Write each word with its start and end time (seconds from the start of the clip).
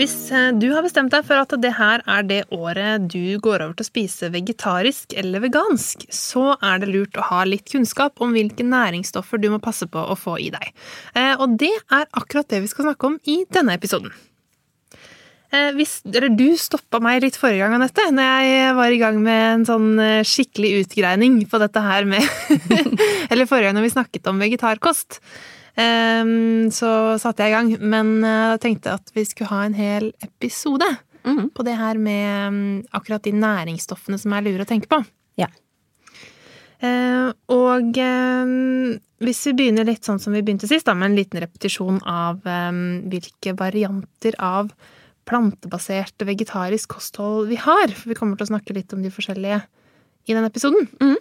Hvis 0.00 0.30
eh, 0.32 0.48
du 0.56 0.70
har 0.72 0.80
bestemt 0.80 1.12
deg 1.12 1.26
for 1.28 1.36
at 1.36 1.50
det 1.60 1.74
her 1.76 2.00
er 2.08 2.24
det 2.24 2.38
året 2.56 3.04
du 3.12 3.36
går 3.44 3.60
over 3.60 3.74
til 3.76 3.84
å 3.84 3.88
spise 3.90 4.30
vegetarisk 4.32 5.12
eller 5.20 5.42
vegansk, 5.44 6.06
så 6.08 6.54
er 6.56 6.80
det 6.80 6.88
lurt 6.88 7.20
å 7.20 7.26
ha 7.28 7.42
litt 7.44 7.68
kunnskap 7.68 8.22
om 8.24 8.32
hvilke 8.32 8.64
næringsstoffer 8.64 9.42
du 9.42 9.50
må 9.52 9.58
passe 9.60 9.84
på 9.92 10.00
å 10.00 10.16
få 10.16 10.38
i 10.40 10.48
deg. 10.54 10.72
Eh, 11.12 11.34
og 11.36 11.58
det 11.60 11.74
er 11.92 12.08
akkurat 12.16 12.48
det 12.48 12.62
vi 12.64 12.72
skal 12.72 12.88
snakke 12.88 13.10
om 13.10 13.20
i 13.28 13.42
denne 13.52 13.76
episoden. 13.76 14.16
Eh, 15.52 15.68
hvis, 15.76 15.98
eller 16.08 16.32
du 16.32 16.48
stoppa 16.56 17.02
meg 17.04 17.20
litt 17.26 17.36
forrige 17.36 17.60
gang, 17.60 17.76
Anette, 17.76 18.08
når 18.08 18.32
jeg 18.48 18.74
var 18.80 18.96
i 18.96 19.04
gang 19.04 19.20
med 19.28 19.46
en 19.50 19.68
sånn 19.68 19.90
skikkelig 20.24 20.86
utgreining 20.86 21.42
på 21.44 21.60
dette 21.60 21.84
her 21.84 22.08
med 22.08 22.24
Eller 23.30 23.44
forrige 23.44 23.68
gang 23.68 23.82
når 23.82 23.90
vi 23.90 23.96
snakket 23.98 24.32
om 24.32 24.40
vegetarkost. 24.40 25.20
Ehm, 25.78 26.70
så 26.74 27.18
satte 27.22 27.44
jeg 27.44 27.52
i 27.52 27.56
gang. 27.56 27.70
Men 27.80 28.12
jeg 28.24 28.54
eh, 28.54 28.60
tenkte 28.62 28.96
at 28.98 29.12
vi 29.14 29.24
skulle 29.28 29.52
ha 29.52 29.64
en 29.66 29.76
hel 29.78 30.10
episode 30.24 30.88
mm. 31.26 31.50
på 31.54 31.66
det 31.66 31.76
her 31.78 32.00
med 32.00 32.54
mm, 32.54 32.76
akkurat 32.96 33.26
de 33.26 33.34
næringsstoffene 33.36 34.18
som 34.20 34.34
er 34.34 34.46
lure 34.46 34.66
å 34.66 34.70
tenke 34.70 34.90
på. 34.90 35.02
Ja. 35.40 35.50
Ehm, 36.80 37.32
og 37.52 38.00
ehm, 38.00 38.96
hvis 39.20 39.42
vi 39.50 39.56
begynner 39.60 39.88
litt 39.88 40.06
sånn 40.08 40.22
som 40.22 40.34
vi 40.36 40.42
begynte 40.42 40.70
sist, 40.70 40.88
da, 40.88 40.96
med 40.96 41.12
en 41.12 41.18
liten 41.20 41.42
repetisjon 41.42 42.00
av 42.08 42.40
hvilke 42.40 43.52
varianter 43.58 44.38
av 44.40 44.72
plantebasert 45.28 46.24
vegetarisk 46.26 46.96
kosthold 46.96 47.50
vi 47.50 47.58
har. 47.60 47.92
For 47.92 48.10
vi 48.10 48.16
kommer 48.18 48.38
til 48.38 48.48
å 48.48 48.52
snakke 48.54 48.74
litt 48.76 48.94
om 48.96 49.04
de 49.04 49.12
forskjellige 49.12 49.60
i 50.26 50.34
denne 50.34 50.50
episoden. 50.50 50.88
Mm. 51.02 51.18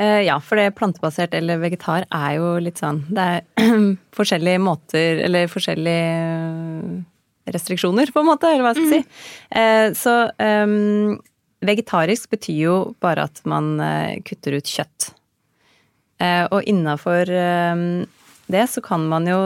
Eh, 0.00 0.22
ja, 0.24 0.38
for 0.40 0.56
det 0.56 0.70
plantebasert 0.78 1.34
eller 1.36 1.60
vegetar 1.60 2.06
er 2.08 2.36
jo 2.38 2.54
litt 2.62 2.78
sånn 2.80 3.02
Det 3.12 3.24
er 3.34 3.72
forskjellige 4.16 4.62
måter 4.64 5.20
Eller 5.26 5.50
forskjellige 5.50 6.12
eh, 6.20 7.00
restriksjoner, 7.50 8.12
på 8.14 8.22
en 8.22 8.28
måte, 8.28 8.46
eller 8.46 8.62
hva 8.62 8.70
jeg 8.76 8.84
skal 8.84 8.90
si. 8.92 8.98
Mm. 9.50 9.94
Så 9.98 10.12
um, 10.38 11.16
vegetarisk 11.66 12.30
betyr 12.30 12.58
jo 12.60 12.74
bare 13.02 13.24
at 13.26 13.40
man 13.48 13.72
kutter 14.28 14.54
ut 14.60 14.70
kjøtt. 14.70 15.08
Og 16.52 16.68
innafor 16.70 17.32
um, 17.32 17.82
det 18.54 18.62
så 18.70 18.84
kan 18.84 19.08
man 19.10 19.26
jo, 19.26 19.40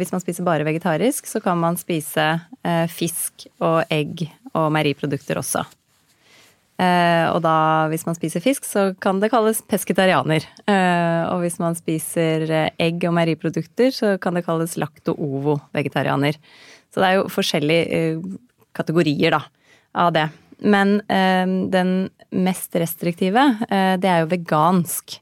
hvis 0.00 0.10
man 0.16 0.24
spiser 0.24 0.48
bare 0.48 0.66
vegetarisk, 0.66 1.28
så 1.30 1.38
kan 1.44 1.60
man 1.62 1.78
spise 1.78 2.26
fisk 2.90 3.46
og 3.62 3.84
egg 3.92 4.26
og 4.56 4.72
meieriprodukter 4.74 5.38
også. 5.38 5.62
Eh, 6.74 7.26
og 7.30 7.38
da, 7.44 7.86
hvis 7.92 8.02
man 8.06 8.16
spiser 8.18 8.42
fisk, 8.42 8.66
så 8.66 8.88
kan 9.02 9.20
det 9.22 9.30
kalles 9.30 9.60
pesketarianer. 9.70 10.46
Eh, 10.66 11.22
og 11.30 11.44
hvis 11.44 11.60
man 11.62 11.76
spiser 11.78 12.48
eh, 12.50 12.70
egg 12.82 13.04
og 13.06 13.14
meieriprodukter, 13.14 13.92
så 13.94 14.14
kan 14.22 14.34
det 14.34 14.44
kalles 14.46 14.74
lakto-ovo-vegetarianer. 14.80 16.38
Så 16.90 17.02
det 17.02 17.10
er 17.10 17.18
jo 17.20 17.28
forskjellige 17.30 18.38
kategorier, 18.74 19.36
da, 19.36 19.44
av 20.02 20.14
det. 20.14 20.28
Men 20.64 21.00
den 21.08 21.88
mest 22.30 22.76
restriktive, 22.78 23.42
det 23.98 24.06
er 24.06 24.20
jo 24.22 24.28
vegansk. 24.30 25.16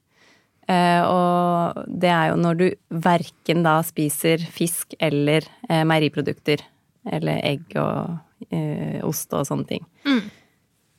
Og 0.69 1.81
det 1.89 2.11
er 2.13 2.29
jo 2.29 2.37
når 2.39 2.59
du 2.61 2.67
verken 2.93 3.65
da 3.65 3.79
spiser 3.89 4.45
fisk 4.53 4.93
eller 5.01 5.49
meieriprodukter. 5.89 6.61
Eller 7.09 7.41
egg 7.49 7.73
og 7.81 9.09
ost 9.09 9.33
og 9.33 9.49
sånne 9.49 9.71
ting. 9.73 9.89
Mm. 10.05 10.21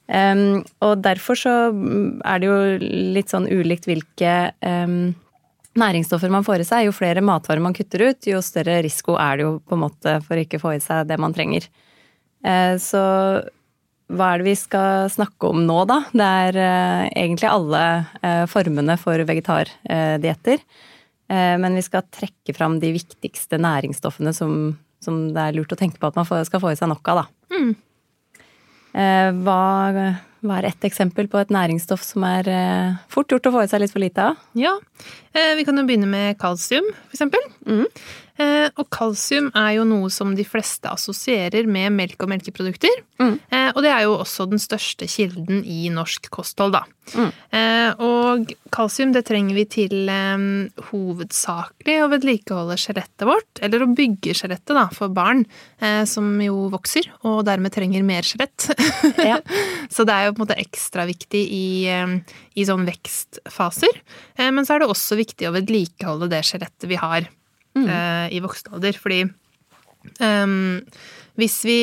Um, 0.08 0.64
og 0.84 1.00
derfor 1.00 1.38
så 1.40 1.52
er 1.72 2.42
det 2.42 2.50
jo 2.50 2.58
litt 3.16 3.32
sånn 3.32 3.48
ulikt 3.48 3.88
hvilke 3.88 4.52
um, 4.60 5.14
næringsstoffer 5.80 6.32
man 6.34 6.46
får 6.46 6.64
i 6.64 6.68
seg. 6.68 6.88
Jo 6.88 6.96
flere 6.96 7.24
matvarer 7.24 7.64
man 7.64 7.76
kutter 7.76 8.10
ut, 8.10 8.28
jo 8.28 8.42
større 8.44 8.82
risiko 8.84 9.16
er 9.22 9.40
det 9.40 9.48
jo 9.48 9.58
på 9.64 9.78
en 9.78 9.84
måte 9.86 10.18
for 10.26 10.36
å 10.36 10.44
ikke 10.44 10.62
få 10.62 10.76
i 10.76 10.84
seg 10.84 11.08
det 11.10 11.20
man 11.22 11.36
trenger. 11.36 11.70
Uh, 12.44 12.76
så 12.84 13.04
hva 14.14 14.34
er 14.34 14.42
det 14.42 14.50
vi 14.52 14.58
skal 14.60 15.08
snakke 15.10 15.50
om 15.50 15.64
nå, 15.66 15.78
da? 15.90 16.02
Det 16.12 16.32
er 16.48 16.60
uh, 16.60 17.06
egentlig 17.08 17.50
alle 17.50 17.84
uh, 18.20 18.44
formene 18.52 19.00
for 19.02 19.24
vegetardietter. 19.30 20.66
men 21.34 21.74
vi 21.80 21.82
skal 21.82 22.04
trekke 22.14 22.54
fram 22.54 22.76
de 22.82 22.92
viktigste 22.94 23.58
næringsstoffene 23.58 24.34
som, 24.36 24.76
som, 25.02 25.22
det 25.34 25.40
er 25.40 25.56
lurt 25.56 25.72
å 25.74 25.78
tenke 25.80 25.98
på 25.98 26.12
at 26.12 26.18
man 26.20 26.28
skal 26.28 26.62
få 26.62 26.74
i 26.74 26.78
seg 26.78 26.92
nok 26.92 27.10
av, 27.10 27.22
da. 27.24 27.56
Mm. 27.56 27.72
Eh, 28.94 29.30
hva, 29.46 29.60
hva 30.46 30.58
er 30.60 30.70
ett 30.70 30.86
eksempel 30.86 31.30
på 31.32 31.40
et 31.42 31.54
næringsstoff 31.54 32.04
som 32.06 32.26
er 32.30 32.50
eh, 32.52 33.00
fort 33.12 33.32
gjort 33.34 33.50
å 33.50 33.54
få 33.56 33.64
i 33.66 33.72
seg 33.72 33.82
litt 33.84 33.94
for 33.96 34.04
lite 34.04 34.28
av? 34.30 34.44
Ja, 34.60 34.76
eh, 35.34 35.56
vi 35.58 35.66
kan 35.66 35.80
jo 35.80 35.86
begynne 35.88 36.10
med 36.10 36.38
kalsium, 36.42 36.92
for 37.08 37.18
eksempel. 37.18 37.48
Mm. 37.66 37.88
Eh, 38.42 38.66
og 38.82 38.88
kalsium 38.94 39.52
er 39.54 39.76
jo 39.76 39.84
noe 39.86 40.10
som 40.14 40.32
de 40.34 40.46
fleste 40.48 40.90
assosierer 40.90 41.68
med 41.70 41.94
melk 41.94 42.24
og 42.26 42.32
melkeprodukter. 42.32 43.04
Mm. 43.22 43.36
Eh, 43.54 43.70
og 43.76 43.84
det 43.86 43.92
er 43.94 44.08
jo 44.08 44.16
også 44.18 44.48
den 44.50 44.62
største 44.62 45.06
kilden 45.10 45.62
i 45.70 45.86
norsk 45.94 46.32
kosthold, 46.34 46.74
da. 46.74 46.82
Mm. 47.14 47.30
Eh, 47.54 48.02
og 48.02 48.54
kalsium 48.74 49.14
det 49.14 49.26
trenger 49.28 49.58
vi 49.60 49.66
til 49.70 50.10
hovedsakelig 50.90 51.98
å 52.02 52.10
vedlikeholde 52.10 52.80
skjelettet 52.82 53.28
vårt, 53.30 53.62
eller 53.62 53.86
å 53.86 53.92
bygge 53.94 54.34
skjelettet 54.40 54.74
da, 54.74 54.88
for 54.94 55.14
barn 55.14 55.44
som 56.10 56.40
jo 56.42 56.70
vokser, 56.72 57.10
og 57.28 57.44
dermed 57.46 57.74
trenger 57.76 58.06
mer 58.08 58.26
skjelett. 58.26 58.70
Ja. 59.24 59.38
så 59.92 60.04
det 60.08 60.14
er 60.16 60.26
jo 60.26 60.34
på 60.34 60.42
en 60.42 60.44
måte 60.44 60.58
ekstra 60.60 61.06
viktig 61.08 61.42
i, 61.54 61.68
i 62.58 62.66
sånn 62.66 62.86
vekstfaser. 62.88 64.00
men 64.50 64.66
så 64.66 64.76
er 64.76 64.84
det 64.84 64.90
også 64.92 65.18
viktig 65.20 65.48
å 65.48 65.54
vedlikeholde 65.56 66.32
det 66.32 66.42
skjelettet 66.48 66.90
vi 66.90 67.00
har 67.00 67.28
mm. 67.78 67.88
uh, 67.88 68.28
i 68.34 68.42
voksen 68.44 68.74
alder. 68.76 68.98
Fordi 69.00 69.24
um, 70.20 70.82
hvis 71.40 71.60
vi 71.68 71.80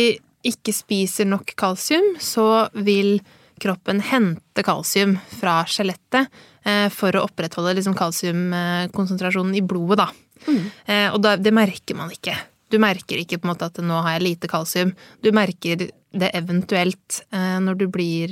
ikke 0.46 0.72
spiser 0.74 1.28
nok 1.28 1.52
kalsium, 1.60 2.14
så 2.22 2.68
vil 2.72 3.18
kroppen 3.60 4.00
hente 4.00 4.64
kalsium 4.64 5.18
fra 5.36 5.60
skjelettet 5.68 6.30
uh, 6.66 6.88
for 6.94 7.16
å 7.16 7.26
opprettholde 7.28 7.76
liksom, 7.78 7.96
kalsiumkonsentrasjonen 7.98 9.58
i 9.58 9.64
blodet, 9.64 10.00
da. 10.00 10.08
Mm. 10.46 10.62
Uh, 10.88 11.08
og 11.10 11.20
da, 11.26 11.34
det 11.36 11.52
merker 11.56 11.98
man 11.98 12.12
ikke. 12.14 12.38
Du 12.70 12.78
merker 12.80 13.18
ikke 13.18 13.40
på 13.40 13.48
en 13.48 13.52
måte 13.52 13.66
at 13.66 13.82
nå 13.82 13.98
har 14.06 14.16
jeg 14.16 14.28
lite 14.28 14.48
kalsium. 14.50 14.94
Du 15.24 15.32
merker 15.34 15.88
det 15.90 16.28
eventuelt 16.38 17.20
når 17.34 17.76
du 17.80 17.84
blir 17.90 18.30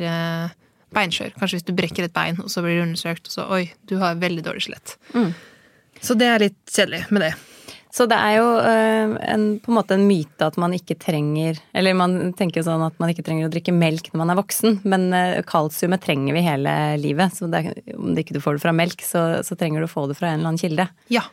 beinskjør. 0.95 1.35
Kanskje 1.39 1.59
hvis 1.59 1.67
du 1.67 1.75
brekker 1.75 2.07
et 2.07 2.15
bein, 2.15 2.39
og 2.39 2.51
så 2.53 2.63
blir 2.63 2.79
du 2.79 2.85
undersøkt, 2.85 3.27
og 3.27 3.35
så 3.35 3.47
oi, 3.55 3.65
du 3.91 3.97
har 3.99 4.19
veldig 4.23 4.45
dårlig 4.47 4.65
skjelett. 4.67 4.95
Mm. 5.11 5.33
Så 5.99 6.15
det 6.19 6.29
er 6.31 6.45
litt 6.47 6.59
kjedelig 6.71 7.03
med 7.11 7.27
det. 7.27 7.33
Så 7.94 8.04
det 8.09 8.19
er 8.21 8.34
jo 8.37 8.49
uh, 8.60 9.16
en, 9.32 9.47
på 9.62 9.72
en 9.72 9.78
måte 9.78 9.97
en 9.97 10.04
myte 10.09 10.44
at 10.44 10.59
man 10.60 10.75
ikke 10.76 10.99
trenger 11.00 11.59
Eller 11.76 11.97
man 11.97 12.34
tenker 12.37 12.65
sånn 12.66 12.84
at 12.84 12.99
man 13.00 13.12
ikke 13.12 13.25
trenger 13.26 13.49
å 13.49 13.53
drikke 13.53 13.75
melk 13.75 14.10
når 14.12 14.22
man 14.22 14.34
er 14.34 14.41
voksen, 14.43 14.78
men 14.88 15.09
uh, 15.15 15.41
kalsiumet 15.49 16.04
trenger 16.04 16.37
vi 16.37 16.44
hele 16.44 16.75
livet. 17.00 17.34
Så 17.38 17.48
det, 17.50 17.65
om 17.97 18.12
ikke 18.19 18.37
du 18.37 18.43
får 18.44 18.59
det 18.59 18.65
fra 18.66 18.77
melk, 18.77 19.03
så, 19.04 19.25
så, 19.47 19.56
trenger 19.59 19.82
du 19.82 19.88
å 19.88 19.93
få 19.93 20.06
det 20.10 20.19
fra 20.19 20.31
en 20.31 20.41
eller 20.41 20.53
annen 20.53 20.60
kilde. 20.60 20.84
Ja, 21.12 21.25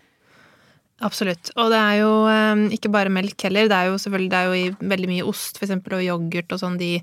absolutt. 1.03 1.51
Og 1.59 1.73
det 1.73 1.81
er 1.81 1.97
jo 1.99 2.11
um, 2.23 2.65
ikke 2.74 2.91
bare 2.94 3.13
melk 3.13 3.47
heller. 3.47 3.68
Det 3.71 3.80
er 3.80 3.91
jo 3.91 4.00
selvfølgelig 4.01 4.31
det 4.31 4.39
er 4.39 4.47
jo 4.47 4.62
i 4.62 4.91
veldig 4.94 5.09
mye 5.12 5.25
ost, 5.27 5.59
for 5.59 5.68
eksempel, 5.68 5.97
og 5.97 6.06
yoghurt 6.07 6.56
og 6.56 6.62
sånn 6.62 6.80
de 6.80 6.94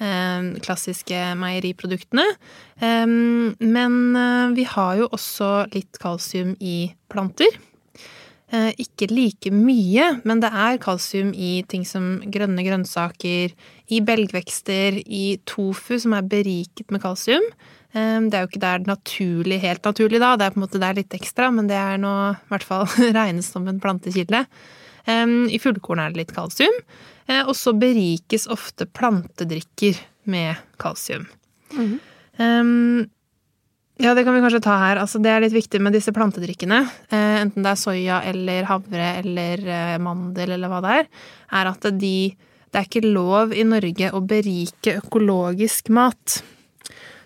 um, 0.00 0.54
klassiske 0.64 1.26
meieriproduktene. 1.42 2.24
Um, 2.80 3.52
men 3.60 4.00
vi 4.56 4.64
har 4.72 5.02
jo 5.02 5.12
også 5.12 5.52
litt 5.76 6.00
kalsium 6.02 6.56
i 6.58 6.94
planter. 7.12 7.60
Eh, 8.52 8.74
ikke 8.84 9.06
like 9.08 9.48
mye, 9.48 10.10
men 10.28 10.42
det 10.42 10.50
er 10.52 10.80
kalsium 10.82 11.30
i 11.32 11.62
ting 11.72 11.86
som 11.88 12.18
grønne 12.34 12.60
grønnsaker, 12.66 13.54
i 13.88 14.00
belgvekster, 14.04 14.98
i 15.08 15.38
tofu, 15.48 15.96
som 16.02 16.12
er 16.18 16.28
beriket 16.28 16.92
med 16.92 17.00
kalsium. 17.00 17.46
Eh, 17.96 18.18
det 18.28 18.36
er 18.36 18.44
jo 18.44 18.50
ikke 18.50 18.64
der 18.66 18.84
naturlig, 18.90 19.58
helt 19.62 19.88
naturlig, 19.88 20.20
da. 20.20 20.34
Det 20.36 20.46
er 20.46 20.52
på 20.52 20.60
en 20.60 20.66
måte 20.66 20.82
der 20.82 21.00
litt 21.00 21.16
ekstra, 21.16 21.48
men 21.54 21.70
det 21.70 21.80
er 21.80 21.96
nå 22.02 22.12
i 22.34 22.52
hvert 22.52 22.68
fall 22.68 22.84
regnes 23.18 23.48
som 23.54 23.64
en 23.72 23.80
plantekilde. 23.80 24.44
Eh, 25.08 25.34
I 25.48 25.62
fullkorn 25.62 26.04
er 26.04 26.12
det 26.12 26.24
litt 26.24 26.36
kalsium. 26.36 26.76
Og 27.32 27.54
så 27.56 27.70
berikes 27.72 28.48
ofte 28.50 28.84
plantedrikker 28.84 29.96
med 30.28 30.58
kalsium. 30.82 31.22
Mm. 31.72 31.94
Ja, 34.00 34.14
det 34.14 34.24
kan 34.24 34.34
vi 34.34 34.40
kanskje 34.40 34.62
ta 34.64 34.76
her. 34.80 35.00
Altså, 35.02 35.20
det 35.22 35.30
er 35.30 35.42
litt 35.44 35.54
viktig 35.54 35.80
med 35.84 35.92
disse 35.92 36.14
plantedrikkene, 36.16 36.78
eh, 37.12 37.34
enten 37.42 37.64
det 37.64 37.74
er 37.74 37.80
soya 37.80 38.22
eller 38.30 38.64
havre 38.70 39.10
eller 39.20 39.66
eh, 39.68 39.98
mandel 40.00 40.56
eller 40.56 40.72
hva 40.72 40.80
det 40.84 40.96
er, 41.02 41.12
er 41.60 41.74
at 41.74 41.92
de 42.00 42.16
Det 42.72 42.80
er 42.80 42.86
ikke 42.88 43.04
lov 43.12 43.50
i 43.52 43.66
Norge 43.68 44.08
å 44.16 44.22
berike 44.24 44.94
økologisk 44.96 45.90
mat. 45.92 46.38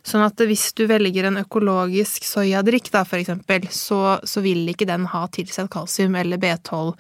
Sånn 0.03 0.25
at 0.25 0.43
hvis 0.43 0.73
du 0.75 0.89
velger 0.91 1.29
en 1.29 1.39
økologisk 1.39 2.27
soyadrikk, 2.27 2.91
da, 2.91 3.05
for 3.07 3.21
eksempel, 3.23 3.69
så, 3.71 4.19
så 4.27 4.43
vil 4.43 4.67
ikke 4.73 4.89
den 4.91 5.07
ha 5.13 5.21
tilsatt 5.31 5.71
kalsium 5.71 6.19
eller 6.19 6.43
B12 6.43 6.97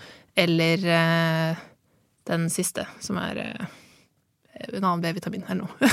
eller 0.46 0.86
eh, 0.94 1.64
den 2.30 2.46
siste, 2.54 2.86
som 3.02 3.18
er 3.18 3.42
eh, 3.42 3.66
en 4.72 4.84
annen 4.84 5.00
B-vitamin 5.04 5.42
eller 5.48 5.62
noe. 5.64 5.90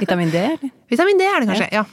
Vitamin 0.00 0.30
D, 0.32 0.38
eller? 0.38 0.70
Vitamin 0.88 1.18
D 1.18 1.24
er 1.28 1.40
det 1.44 1.48
kanskje, 1.50 1.68
ja. 1.72 1.84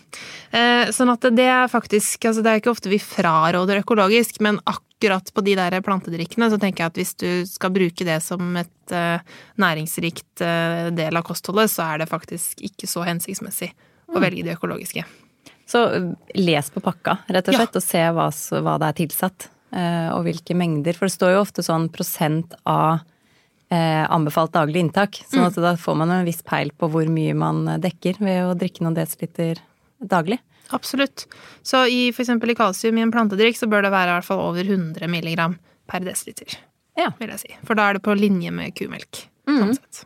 ja. 0.54 0.92
sånn 0.96 1.12
at 1.14 1.28
det 1.36 1.46
er 1.50 1.68
faktisk 1.72 2.26
altså 2.30 2.44
Det 2.46 2.52
er 2.52 2.62
ikke 2.62 2.72
ofte 2.74 2.92
vi 2.92 3.00
fraråder 3.02 3.82
økologisk, 3.82 4.40
men 4.46 4.60
akkurat 4.70 5.32
på 5.36 5.44
de 5.44 5.56
der 5.60 5.76
plantedrikkene 5.84 6.48
så 6.52 6.60
tenker 6.62 6.84
jeg 6.86 6.92
at 6.94 7.00
hvis 7.02 7.16
du 7.20 7.30
skal 7.50 7.74
bruke 7.76 8.06
det 8.08 8.20
som 8.24 8.56
et 8.62 8.94
uh, 8.96 9.20
næringsrikt 9.60 10.44
uh, 10.46 10.88
del 10.96 11.18
av 11.20 11.26
kostholdet, 11.28 11.72
så 11.74 11.86
er 11.94 12.04
det 12.04 12.10
faktisk 12.12 12.62
ikke 12.64 12.88
så 12.90 13.06
hensiktsmessig 13.10 13.74
å 13.74 14.20
Mm. 14.20 14.22
velge 14.22 14.44
de 14.46 14.52
økologiske. 14.54 15.02
Så 15.66 15.80
les 16.36 16.68
på 16.70 16.82
pakka, 16.84 17.16
rett 17.34 17.48
og 17.50 17.54
Ja. 17.56 17.60
slett, 17.64 17.76
og 17.80 17.82
se 17.82 18.02
hva, 18.14 18.28
hva 18.62 18.74
det 18.80 18.88
er 18.92 18.98
tilsatt. 19.00 19.48
eh, 19.74 20.10
Og 20.14 20.26
hvilke 20.28 20.54
mengder. 20.54 20.94
For 20.94 21.08
det 21.08 21.16
står 21.16 21.32
jo 21.34 21.42
ofte 21.42 21.64
sånn 21.66 21.88
prosent 21.90 22.54
av 22.68 23.00
eh, 23.74 24.04
anbefalt 24.14 24.54
daglig 24.54 24.84
inntak. 24.86 25.20
Sånn 25.32 25.48
at 25.50 25.58
da 25.58 25.74
får 25.80 25.98
man 26.04 26.14
en 26.14 26.26
viss 26.28 26.44
peil 26.46 26.70
på 26.78 26.90
hvor 26.94 27.10
mye 27.10 27.34
man 27.38 27.66
dekker 27.82 28.22
ved 28.22 28.44
å 28.46 28.54
drikke 28.60 28.86
noen 28.86 28.98
desiliter 29.00 29.62
daglig. 30.04 30.40
Absolutt. 30.74 31.26
Så 31.66 31.84
i 31.92 32.12
for 32.16 32.24
eksempel 32.24 32.54
i 32.54 32.58
kalsium 32.58 32.98
i 32.98 33.04
en 33.06 33.12
plantedrikk 33.14 33.58
så 33.60 33.68
bør 33.70 33.84
det 33.86 33.92
være 33.94 34.14
i 34.14 34.18
hvert 34.20 34.30
fall 34.30 34.42
over 34.46 34.64
100 34.66 35.10
milligram 35.12 35.58
per 35.90 36.00
desiliter, 36.06 36.56
Ja. 36.98 37.10
vil 37.20 37.30
jeg 37.34 37.40
si. 37.44 37.56
For 37.68 37.76
da 37.76 37.90
er 37.90 37.94
det 38.00 38.04
på 38.06 38.16
linje 38.18 38.52
med 38.52 38.74
kumelk. 38.78 39.26
Mm. 39.50 39.60
Sånn 39.60 39.76
sett. 39.76 40.06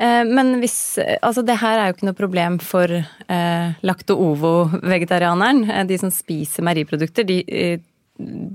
Eh, 0.00 0.24
Men 0.24 0.54
hvis 0.62 0.98
Altså, 1.22 1.44
det 1.44 1.58
her 1.60 1.78
er 1.78 1.90
jo 1.90 1.94
ikke 1.98 2.06
noe 2.08 2.16
problem 2.16 2.58
for 2.58 2.88
eh, 2.88 3.72
lakto-ovo-vegetarianeren. 3.84 5.70
Eh, 5.70 5.84
De 5.84 5.98
som 5.98 6.10
spiser 6.10 6.62
meieriprodukter, 6.64 7.26
de, 7.26 7.44
eh, 7.46 7.78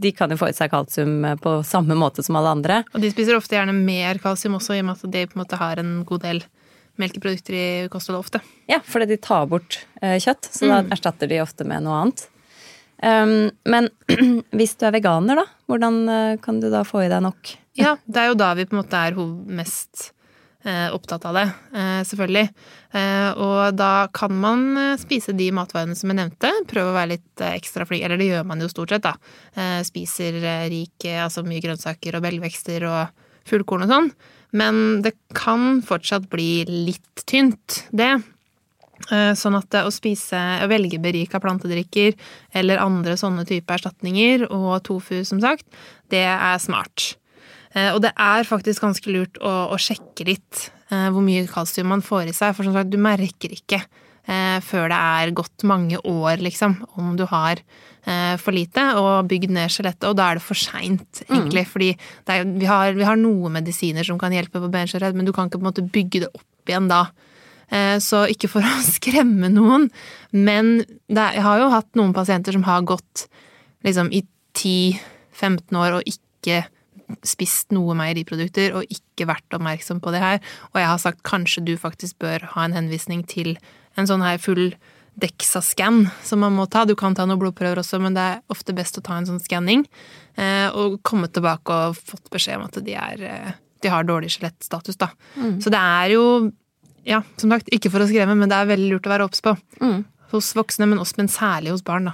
de 0.02 0.12
kan 0.16 0.32
jo 0.32 0.38
få 0.40 0.50
i 0.52 0.56
seg 0.58 0.72
kalsium 0.74 1.24
eh, 1.26 1.38
på 1.42 1.58
samme 1.68 1.98
måte 2.00 2.24
som 2.26 2.38
alle 2.40 2.54
andre. 2.58 2.82
Og 2.94 3.02
de 3.04 3.12
spiser 3.14 3.38
ofte 3.38 3.58
gjerne 3.58 3.76
mer 3.78 4.20
kalsium 4.24 4.58
også, 4.60 4.78
i 4.78 4.84
og 4.84 4.90
med 4.90 5.02
at 5.02 5.12
de 5.16 5.26
på 5.30 5.38
en 5.38 5.44
måte 5.44 5.60
har 5.62 5.82
en 5.82 5.98
god 6.08 6.26
del 6.26 6.44
melkeprodukter 7.02 7.58
i 7.58 7.68
kostholdet 7.92 8.24
ofte. 8.24 8.42
Ja, 8.72 8.80
fordi 8.88 9.10
de 9.14 9.20
tar 9.22 9.50
bort 9.52 9.82
eh, 10.02 10.16
kjøtt, 10.22 10.48
så 10.48 10.72
da 10.72 10.80
erstatter 10.96 11.32
de 11.32 11.42
ofte 11.44 11.68
med 11.68 11.84
noe 11.86 12.00
annet. 12.06 12.28
Um, 13.04 13.52
men 13.68 13.90
hvis 14.56 14.78
du 14.80 14.86
er 14.88 14.96
veganer, 14.96 15.42
da, 15.42 15.46
hvordan 15.70 16.02
eh, 16.10 16.36
kan 16.44 16.62
du 16.64 16.70
da 16.72 16.86
få 16.88 17.04
i 17.04 17.12
deg 17.12 17.26
nok? 17.26 17.56
Ja, 17.76 17.98
det 18.08 18.22
er 18.22 18.32
jo 18.32 18.38
da 18.40 18.54
vi 18.56 18.68
på 18.70 18.78
en 18.78 18.84
måte 18.86 19.02
er 19.02 19.18
mest 19.52 20.12
opptatt 20.96 21.26
av 21.30 21.36
det, 21.38 21.46
eh, 21.78 22.02
selvfølgelig. 22.08 22.50
Eh, 22.96 23.32
og 23.38 23.76
da 23.78 24.08
kan 24.16 24.34
man 24.40 24.64
eh, 24.82 24.94
spise 24.98 25.36
de 25.38 25.52
matvarene 25.54 25.96
som 25.98 26.10
jeg 26.10 26.20
nevnte. 26.20 26.52
Prøve 26.72 26.92
å 26.94 26.96
være 26.96 27.14
litt 27.16 27.44
eh, 27.44 27.58
ekstra 27.60 27.86
flink, 27.86 28.06
eller 28.06 28.22
det 28.22 28.30
gjør 28.32 28.48
man 28.50 28.64
jo 28.64 28.70
stort 28.72 28.96
sett, 28.96 29.06
da. 29.06 29.16
Eh, 29.54 29.82
spiser 29.86 30.40
eh, 30.42 30.68
rik, 30.74 30.96
eh, 31.06 31.24
altså 31.26 31.46
mye 31.46 31.64
grønnsaker 31.64 32.18
og 32.18 32.26
belgvekster 32.26 32.88
og 32.90 33.26
fullkorn 33.50 33.86
og 33.86 33.94
sånn. 33.94 34.14
Men 34.56 34.80
det 35.06 35.14
kan 35.36 35.84
fortsatt 35.86 36.30
bli 36.32 36.64
litt 36.70 37.26
tynt, 37.28 37.84
det. 37.92 38.16
Eh, 39.12 39.34
Sånn 39.36 39.58
at 39.60 39.76
å 39.82 39.92
spise, 39.94 40.40
å 40.64 40.70
velge 40.72 41.02
berika 41.04 41.42
plantedrikker 41.44 42.16
eller 42.56 42.82
andre 42.82 43.18
sånne 43.20 43.44
type 43.46 43.76
erstatninger, 43.76 44.48
og 44.50 44.80
tofu 44.88 45.20
som 45.28 45.44
sagt, 45.44 45.68
det 46.14 46.24
er 46.24 46.58
smart. 46.64 47.18
Eh, 47.76 47.92
Og 47.94 48.02
det 48.06 48.14
er 48.16 48.48
faktisk 48.48 48.82
ganske 48.86 49.12
lurt 49.12 49.38
å, 49.44 49.54
å 49.76 49.78
sjekke 49.82 50.26
litt 50.30 50.70
eh, 50.92 51.10
hvor 51.12 51.22
mye 51.26 51.46
kalsium 51.52 51.92
man 51.92 52.02
får 52.06 52.32
i 52.32 52.36
seg, 52.38 52.56
for 52.56 52.64
som 52.68 52.74
sagt, 52.78 52.90
du 52.94 52.98
merker 53.02 53.52
ikke 53.52 53.82
eh, 53.84 54.60
før 54.64 54.88
det 54.94 55.00
er 55.02 55.34
gått 55.36 55.66
mange 55.68 56.00
år, 56.08 56.40
liksom, 56.46 56.78
om 56.98 57.14
du 57.20 57.26
har 57.30 57.60
eh, 58.08 58.36
for 58.42 58.56
lite 58.56 58.88
og 59.02 59.28
bygd 59.32 59.52
ned 59.58 59.74
skjelettet, 59.76 60.08
og 60.10 60.16
da 60.20 60.32
er 60.32 60.40
det 60.40 60.46
for 60.48 60.56
seint, 60.60 61.22
egentlig, 61.28 61.66
fordi 61.68 61.92
det 61.98 62.40
er, 62.40 62.48
vi, 62.56 62.66
har, 62.70 62.94
vi 62.98 63.06
har 63.08 63.20
noen 63.20 63.58
medisiner 63.60 64.08
som 64.08 64.18
kan 64.22 64.34
hjelpe 64.36 64.62
på 64.64 64.72
benskjørhet, 64.74 65.16
men 65.18 65.28
du 65.28 65.34
kan 65.36 65.50
ikke 65.52 65.60
på 65.60 65.66
en 65.66 65.72
måte 65.74 65.86
bygge 65.94 66.24
det 66.26 66.32
opp 66.34 66.72
igjen 66.72 66.88
da. 66.90 67.04
Så 68.02 68.20
ikke 68.30 68.48
for 68.50 68.62
å 68.66 68.74
skremme 68.86 69.50
noen, 69.50 69.88
men 70.32 70.78
det, 71.10 71.18
er- 71.18 71.40
jeg 71.40 71.44
har 71.46 71.60
jo 71.64 71.70
hatt 71.74 71.88
noen 71.98 72.12
pasienter 72.14 72.54
som 72.54 72.64
har 72.68 72.86
gått 72.86 73.24
liksom 73.86 74.12
i 74.14 74.22
10-15 74.58 75.78
år 75.82 75.98
og 76.00 76.10
ikke 76.10 76.60
spist 77.24 77.72
noe 77.76 77.94
meieriprodukter 77.98 78.74
og 78.76 78.86
ikke 78.90 79.28
vært 79.30 79.56
oppmerksom 79.58 80.00
på 80.02 80.12
det 80.16 80.22
her, 80.24 80.40
og 80.74 80.80
jeg 80.82 80.88
har 80.90 81.02
sagt 81.02 81.24
kanskje 81.28 81.64
du 81.66 81.76
faktisk 81.78 82.18
bør 82.20 82.46
ha 82.56 82.66
en 82.66 82.74
henvisning 82.74 83.24
til 83.30 83.56
en 83.98 84.08
sånn 84.10 84.24
her 84.26 84.38
full 84.42 84.74
DEXA-skann 85.20 86.10
som 86.28 86.42
man 86.44 86.52
må 86.58 86.66
ta. 86.68 86.84
Du 86.84 86.96
kan 87.00 87.16
ta 87.16 87.24
noen 87.26 87.40
blodprøver 87.40 87.80
også, 87.80 88.02
men 88.04 88.18
det 88.18 88.24
er 88.34 88.42
ofte 88.52 88.74
best 88.76 88.98
å 89.00 89.04
ta 89.06 89.16
en 89.18 89.26
sånn 89.30 89.40
skanning. 89.40 89.86
eh, 90.36 90.68
Og 90.76 90.98
komme 91.04 91.30
tilbake 91.32 91.72
og 91.72 91.96
fått 91.96 92.30
beskjed 92.34 92.58
om 92.60 92.66
at 92.66 92.84
de, 92.84 92.94
er, 93.00 93.22
eh, 93.24 93.52
de 93.82 93.88
har 93.94 94.04
dårlig 94.04 94.34
skjelettstatus, 94.36 94.98
da. 94.98 95.08
Så 95.64 95.72
det 95.72 95.80
er 95.80 96.10
jo, 96.18 96.52
ja, 97.06 97.22
som 97.38 97.50
sagt, 97.50 97.70
ikke 97.72 97.90
for 97.92 98.00
å 98.04 98.10
skremme, 98.10 98.36
men 98.36 98.50
det 98.50 98.58
er 98.58 98.66
veldig 98.76 98.90
lurt 98.92 99.08
å 99.08 99.14
være 99.16 99.24
obs 99.30 99.40
på. 99.46 99.56
Hos 100.34 100.54
voksne, 100.58 100.88
men 100.90 101.00
også, 101.00 101.16
men 101.18 101.28
særlig 101.32 101.72
hos 101.72 101.82
barn, 101.86 102.06
da. 102.12 102.14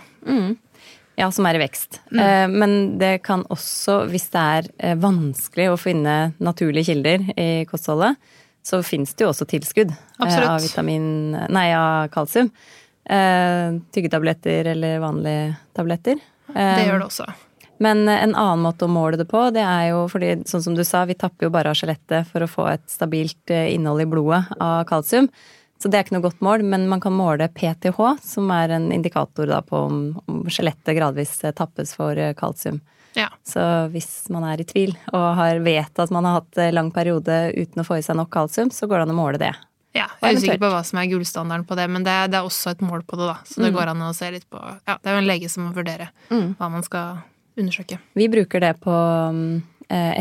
Ja, 1.21 1.29
som 1.31 1.45
er 1.45 1.59
i 1.59 1.61
vekst. 1.61 1.99
Mm. 2.09 2.57
Men 2.57 2.75
det 3.01 3.13
kan 3.27 3.43
også, 3.53 4.01
hvis 4.09 4.27
det 4.33 4.41
er 4.57 4.69
eh, 4.81 4.95
vanskelig 4.99 5.67
å 5.69 5.79
finne 5.79 6.15
naturlige 6.41 6.89
kilder 6.89 7.27
i 7.37 7.49
kostholdet, 7.69 8.17
så 8.65 8.81
fins 8.85 9.13
det 9.13 9.25
jo 9.25 9.31
også 9.31 9.47
tilskudd 9.49 9.93
eh, 9.93 10.01
Absolutt. 10.21 10.49
av 10.49 10.65
vitamin 10.65 11.05
Nei, 11.53 11.67
av 11.77 12.09
kalsium. 12.13 12.51
Eh, 13.05 13.77
Tyggetabletter 13.93 14.73
eller 14.73 14.99
vanlige 15.01 15.55
tabletter. 15.77 16.19
Eh, 16.53 16.75
Det 16.77 16.85
gjør 16.89 17.01
det 17.01 17.07
også. 17.09 17.29
Men 17.81 18.05
en 18.05 18.35
annen 18.37 18.61
måte 18.61 18.85
å 18.85 18.91
måle 18.93 19.17
det 19.17 19.25
på, 19.29 19.47
det 19.55 19.63
er 19.65 19.87
jo 19.89 20.03
fordi, 20.11 20.35
sånn 20.45 20.61
som 20.61 20.75
du 20.77 20.83
sa, 20.85 21.01
vi 21.09 21.15
tapper 21.17 21.47
jo 21.47 21.53
bare 21.53 21.71
av 21.71 21.79
skjelettet 21.79 22.29
for 22.29 22.45
å 22.45 22.49
få 22.49 22.67
et 22.75 22.85
stabilt 22.93 23.49
eh, 23.49 23.71
innhold 23.73 24.03
i 24.03 24.09
blodet 24.11 24.43
av 24.61 24.83
kalsium. 24.89 25.31
Så 25.81 25.89
det 25.89 25.97
er 25.97 26.03
ikke 26.05 26.13
noe 26.13 26.27
godt 26.27 26.41
mål, 26.45 26.61
men 26.69 26.83
man 26.91 27.01
kan 27.01 27.13
måle 27.17 27.47
PTH, 27.49 27.97
som 28.21 28.51
er 28.53 28.69
en 28.75 28.91
indikator 28.93 29.49
på 29.65 29.79
om, 29.87 29.95
om 30.29 30.43
skjelettet 30.45 30.93
gradvis 30.99 31.39
eh, 31.43 31.55
tappes 31.57 31.95
for 31.97 32.13
eh, 32.21 32.35
kalsium. 32.37 32.77
Ja. 33.17 33.25
Så 33.43 33.59
hvis 33.91 34.29
man 34.31 34.45
er 34.47 34.61
i 34.61 34.67
tvil 34.69 34.93
og 35.11 35.25
har 35.39 35.57
vet 35.65 35.97
at 35.99 36.13
man 36.13 36.23
har 36.29 36.37
hatt 36.39 36.61
eh, 36.61 36.69
lang 36.71 36.91
periode 36.95 37.39
uten 37.57 37.81
å 37.81 37.87
få 37.87 37.97
i 37.97 38.05
seg 38.05 38.15
nok 38.21 38.29
kalsium, 38.31 38.69
så 38.71 38.85
går 38.87 39.01
det 39.01 39.07
an 39.09 39.15
å 39.15 39.17
måle 39.17 39.41
det. 39.41 39.51
Ja, 39.97 40.05
jeg 40.21 40.29
er 40.29 40.37
usikker 40.39 40.61
på 40.61 40.69
hva 40.71 40.83
som 40.87 41.01
er 41.01 41.09
gullstandarden 41.11 41.65
på 41.67 41.75
det, 41.75 41.89
men 41.91 42.05
det, 42.07 42.13
det 42.31 42.37
er 42.39 42.45
også 42.47 42.71
et 42.77 42.85
mål 42.85 43.01
på 43.03 43.17
det, 43.19 43.25
da. 43.33 43.39
Så 43.43 43.57
Mm. 43.59 43.65
det 43.65 43.73
går 43.75 43.89
an 43.91 44.05
å 44.05 44.13
se 44.15 44.29
litt 44.31 44.45
på 44.53 44.61
Ja, 44.87 44.95
det 45.01 45.09
er 45.11 45.17
jo 45.17 45.23
en 45.25 45.27
lege 45.27 45.49
som 45.51 45.65
må 45.65 45.73
vurdere 45.75 46.07
hva 46.29 46.69
man 46.71 46.85
skal 46.87 47.17
undersøke. 47.59 47.97
Vi 48.15 48.29
bruker 48.31 48.61
det 48.63 48.75
på 48.85 48.93
mm, 49.35 49.49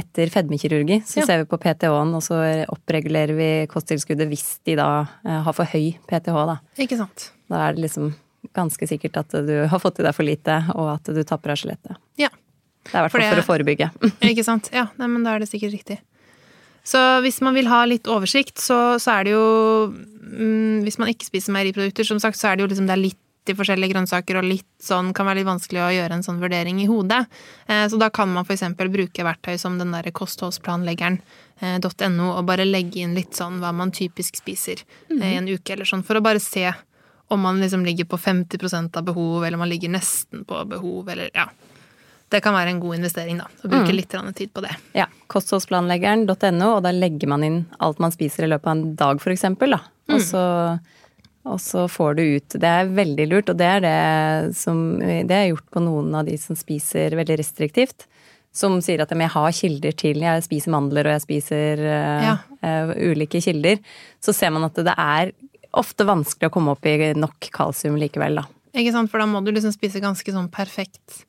etter 0.01 0.31
fedmekirurgi. 0.33 1.01
Så 1.07 1.21
Ja. 1.23 1.27
ser 1.27 1.39
vi 1.45 1.49
på 1.51 1.59
PTH-en, 1.63 2.15
og 2.17 2.23
så 2.27 2.39
oppregulerer 2.73 3.35
vi 3.39 3.51
kosttilskuddet 3.71 4.29
hvis 4.29 4.59
de 4.67 4.75
da 4.81 4.89
eh, 5.25 5.41
har 5.47 5.53
for 5.57 5.65
høy 5.65 5.95
PTH, 6.11 6.39
da. 6.51 6.59
Ikke 6.79 6.99
sant. 6.99 7.31
Da 7.51 7.69
er 7.69 7.75
det 7.77 7.85
liksom 7.87 8.13
ganske 8.57 8.87
sikkert 8.89 9.17
at 9.21 9.31
du 9.47 9.67
har 9.69 9.79
fått 9.83 10.01
i 10.01 10.03
deg 10.07 10.15
for 10.17 10.25
lite, 10.27 10.59
og 10.75 10.95
at 10.97 11.05
du 11.15 11.23
tapper 11.23 11.53
av 11.53 11.61
skjelettet. 11.61 11.97
Ja. 12.19 12.29
Det 12.85 12.95
er 12.95 13.03
i 13.03 13.09
hvert 13.09 13.13
fall 13.13 13.27
for 13.35 13.43
å 13.43 13.49
forebygge. 13.51 13.91
Ikke 14.33 14.45
sant. 14.47 14.71
Ja, 14.73 14.87
nei, 14.97 15.07
men 15.13 15.23
da 15.27 15.35
er 15.37 15.43
det 15.45 15.51
sikkert 15.51 15.75
riktig. 15.77 15.99
Så 16.83 16.99
hvis 17.21 17.43
man 17.45 17.53
vil 17.55 17.69
ha 17.69 17.83
litt 17.85 18.09
oversikt, 18.09 18.57
så, 18.59 18.97
så 18.99 19.19
er 19.19 19.25
det 19.29 19.35
jo 19.35 19.93
mm, 19.93 20.81
Hvis 20.87 20.97
man 20.99 21.11
ikke 21.13 21.27
spiser 21.29 21.53
meieriprodukter, 21.53 22.07
som 22.09 22.19
sagt, 22.23 22.39
så 22.41 22.49
er 22.49 22.57
det 22.57 22.65
jo 22.65 22.71
liksom 22.73 22.87
det 22.89 22.95
er 22.97 23.03
litt 23.05 23.19
i 23.49 23.55
forskjellige 23.57 23.95
grønnsaker, 23.95 24.37
og 24.37 24.45
litt 24.45 24.69
sånn 24.83 25.15
kan 25.17 25.27
være 25.27 25.39
litt 25.41 25.49
vanskelig 25.49 25.81
å 25.81 25.95
gjøre 25.95 26.15
en 26.19 26.27
sånn 26.27 26.43
vurdering 26.43 26.81
i 26.83 26.87
hodet. 26.91 27.27
Eh, 27.67 27.89
Så 27.89 27.97
da 27.99 28.11
kan 28.11 28.33
man 28.33 28.45
for 28.45 28.53
eksempel 28.55 28.89
bruke 28.93 29.25
verktøy 29.25 29.59
som 29.59 29.79
den 29.79 29.93
derre 29.93 30.11
kostholdsplanleggeren.no 30.13 32.33
og 32.37 32.47
bare 32.47 32.65
legge 32.69 33.01
inn 33.01 33.15
litt 33.15 33.35
sånn 33.35 33.61
hva 33.61 33.73
man 33.73 33.91
typisk 33.91 34.37
spiser 34.37 34.77
mm. 35.11 35.23
i 35.23 35.37
en 35.37 35.49
uke 35.49 35.73
eller 35.73 35.85
sånn, 35.85 36.03
for 36.05 36.17
å 36.17 36.21
bare 36.21 36.41
se 36.41 36.73
om 37.31 37.41
man 37.41 37.61
liksom 37.61 37.85
ligger 37.87 38.05
på 38.11 38.19
50% 38.19 38.97
av 38.97 39.05
behov, 39.07 39.45
eller 39.45 39.55
om 39.55 39.61
man 39.63 39.69
ligger 39.71 39.89
nesten 39.89 40.45
på 40.45 40.65
behov, 40.67 41.09
eller 41.09 41.31
ja. 41.35 41.47
Det 42.31 42.41
kan 42.43 42.55
være 42.55 42.71
en 42.71 42.81
god 42.81 42.97
investering, 42.97 43.39
da. 43.39 43.47
Å 43.63 43.69
bruke 43.71 43.93
litt 43.95 44.11
grann 44.11 44.35
tid 44.35 44.51
på 44.55 44.61
det. 44.63 44.71
Ja, 44.95 45.07
kostholdsplanleggeren.no, 45.31 46.69
og 46.77 46.83
da 46.83 46.91
legger 46.95 47.31
man 47.31 47.45
inn 47.47 47.61
alt 47.79 47.99
man 48.03 48.15
spiser 48.15 48.47
i 48.47 48.51
løpet 48.51 48.67
av 48.67 48.77
en 48.77 48.95
dag, 48.99 49.23
for 49.23 49.31
eksempel, 49.35 49.71
da. 49.75 49.81
Og 50.11 50.23
så, 50.23 50.43
og 51.49 51.61
så 51.63 51.87
får 51.89 52.17
du 52.19 52.23
ut 52.37 52.57
Det 52.61 52.69
er 52.69 52.91
veldig 52.93 53.27
lurt, 53.31 53.49
og 53.49 53.57
det 53.57 53.69
er 53.79 53.85
det 53.85 54.57
som 54.59 54.99
Det 55.01 55.33
er 55.37 55.51
gjort 55.51 55.71
på 55.73 55.81
noen 55.81 56.13
av 56.19 56.27
de 56.29 56.37
som 56.41 56.59
spiser 56.59 57.17
veldig 57.17 57.39
restriktivt. 57.41 58.05
Som 58.53 58.81
sier 58.83 59.01
at 59.01 59.13
jeg 59.15 59.31
har 59.33 59.53
kilder 59.55 59.95
til 59.97 60.21
Jeg 60.25 60.45
spiser 60.45 60.75
mandler, 60.75 61.07
og 61.07 61.17
jeg 61.17 61.25
spiser 61.25 61.85
eh, 61.87 62.27
Ja. 62.27 62.37
uh, 62.67 62.93
ulike 62.99 63.41
kilder. 63.41 63.79
Så 64.21 64.35
ser 64.37 64.51
man 64.51 64.67
at 64.67 64.75
det 64.75 64.95
er 64.97 65.33
ofte 65.73 66.05
vanskelig 66.05 66.51
å 66.51 66.53
komme 66.53 66.75
opp 66.75 66.87
i 66.91 67.13
nok 67.15 67.47
kalsium 67.55 67.97
likevel, 68.01 68.41
da. 68.43 68.45
ikke 68.75 68.93
sant? 68.93 69.11
For 69.13 69.23
da 69.23 69.29
må 69.31 69.43
du 69.47 69.53
liksom 69.55 69.73
spise 69.73 70.03
ganske 70.03 70.35
sånn 70.35 70.51
perfekt 70.51 71.23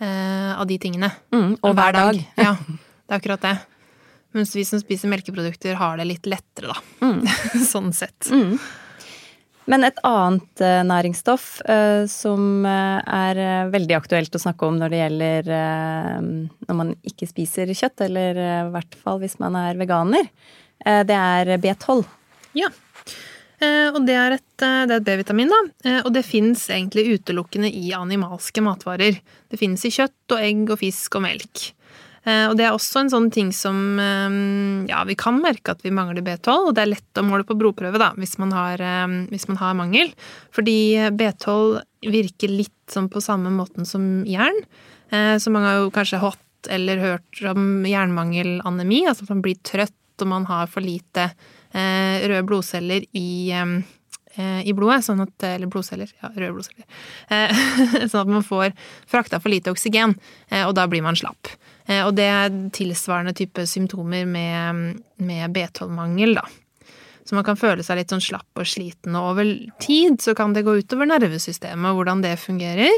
uh, 0.00 0.54
av 0.54 0.68
de 0.70 0.78
tingene. 0.78 1.10
Mm, 1.34 1.56
og 1.58 1.74
hver 1.74 1.98
dag. 1.98 2.20
Ja, 2.46 2.54
det 3.06 3.10
er 3.10 3.18
akkurat 3.18 3.42
det. 3.44 3.56
Mens 4.38 4.54
vi 4.54 4.62
som 4.64 4.78
spiser 4.78 5.10
melkeprodukter, 5.10 5.74
har 5.74 5.98
det 5.98 6.06
litt 6.06 6.30
lettere, 6.30 6.70
da. 6.70 6.78
Mm. 7.02 7.26
sånn 7.72 7.90
sett. 7.92 8.30
Men 9.70 9.86
et 9.86 9.98
annet 10.06 10.62
eh, 10.64 10.80
næringsstoff 10.86 11.60
eh, 11.70 12.02
som 12.10 12.66
eh, 12.66 12.98
er 13.06 13.70
veldig 13.70 13.96
aktuelt 14.00 14.34
å 14.34 14.42
snakke 14.42 14.66
om 14.66 14.80
når 14.80 14.92
det 14.92 15.02
gjelder 15.02 15.50
når 16.20 16.76
man 16.78 16.92
ikke 17.06 17.28
spiser 17.30 17.70
kjøtt, 17.70 18.02
eller 18.08 18.38
i 18.40 18.70
hvert 18.74 18.96
fall 18.98 19.20
hvis 19.22 19.38
man 19.42 19.56
er 19.58 19.78
veganer, 19.78 20.26
det 20.80 21.16
er 21.16 21.50
B12. 21.60 22.02
Ja. 22.56 22.70
Og 23.92 23.98
det 24.06 24.14
er 24.16 24.36
et, 24.38 24.64
et 24.64 25.04
B-vitamin, 25.04 25.50
da. 25.50 25.98
Og 26.06 26.12
det 26.14 26.22
fins 26.24 26.62
egentlig 26.72 27.18
utelukkende 27.18 27.68
i 27.68 27.90
animalske 27.96 28.64
matvarer. 28.64 29.18
Det 29.50 29.60
fins 29.60 29.84
i 29.84 29.92
kjøtt 29.92 30.36
og 30.36 30.46
egg 30.46 30.72
og 30.72 30.80
fisk 30.80 31.18
og 31.18 31.26
melk. 31.26 31.66
Eh, 32.30 32.46
og 32.50 32.56
det 32.58 32.66
er 32.66 32.74
også 32.74 33.04
en 33.04 33.12
sånn 33.12 33.28
ting 33.32 33.50
som 33.56 33.98
eh, 34.00 34.38
Ja, 34.90 35.02
vi 35.08 35.16
kan 35.18 35.40
merke 35.42 35.74
at 35.74 35.84
vi 35.84 35.92
mangler 35.94 36.24
B12, 36.26 36.70
og 36.70 36.74
det 36.76 36.84
er 36.84 36.92
lett 36.92 37.20
å 37.20 37.26
måle 37.26 37.46
på 37.48 37.56
blodprøve 37.58 38.00
da, 38.00 38.10
hvis 38.20 38.36
man 38.42 38.54
har, 38.56 38.82
eh, 38.84 39.16
hvis 39.32 39.48
man 39.50 39.60
har 39.60 39.78
mangel. 39.78 40.12
Fordi 40.56 40.76
B12 41.16 41.80
virker 42.10 42.52
litt 42.52 42.76
sånn 42.90 43.10
på 43.12 43.22
samme 43.24 43.52
måten 43.54 43.86
som 43.88 44.24
jern. 44.26 44.56
Så 45.10 45.50
mange 45.50 45.66
har 45.66 45.80
jo 45.80 45.90
kanskje 45.90 46.20
hatt 46.22 46.68
eller 46.70 47.00
hørt 47.02 47.40
om 47.50 47.82
jernmangelanemi, 47.86 49.00
altså 49.10 49.26
at 49.26 49.32
man 49.32 49.40
blir 49.42 49.58
trøtt 49.66 50.22
og 50.22 50.28
man 50.30 50.46
har 50.46 50.68
for 50.70 50.84
lite 50.84 51.24
røde 51.74 52.44
blodceller 52.46 53.06
i 53.18 53.26
i 54.38 54.72
blodet, 54.76 55.02
sånn 55.02 55.24
at, 55.24 55.34
eller 55.48 55.70
blodceller, 55.70 56.12
ja, 56.22 56.30
røde 56.30 56.52
blodceller, 56.54 56.86
sånn 58.10 58.22
at 58.22 58.30
man 58.30 58.46
får 58.46 58.70
frakta 59.10 59.42
for 59.42 59.50
lite 59.50 59.74
oksygen, 59.74 60.14
og 60.62 60.76
da 60.78 60.86
blir 60.90 61.02
man 61.04 61.18
slapp. 61.18 61.50
Eh, 61.90 62.02
og 62.06 62.14
det 62.18 62.28
er 62.30 62.56
tilsvarende 62.76 63.34
type 63.36 63.66
symptomer 63.66 64.28
med, 64.28 65.00
med 65.18 65.56
B12-mangel, 65.56 66.38
da. 66.38 66.46
Så 67.26 67.36
man 67.36 67.44
kan 67.46 67.58
føle 67.58 67.84
seg 67.86 68.00
litt 68.00 68.10
sånn 68.10 68.22
slapp 68.24 68.58
og 68.58 68.66
sliten, 68.66 69.14
og 69.14 69.34
over 69.34 69.50
tid 69.82 70.18
så 70.24 70.32
kan 70.34 70.54
det 70.56 70.64
gå 70.66 70.78
utover 70.80 71.06
nervesystemet 71.06 71.92
og 71.92 72.00
hvordan 72.00 72.24
det 72.24 72.32
fungerer. 72.42 72.96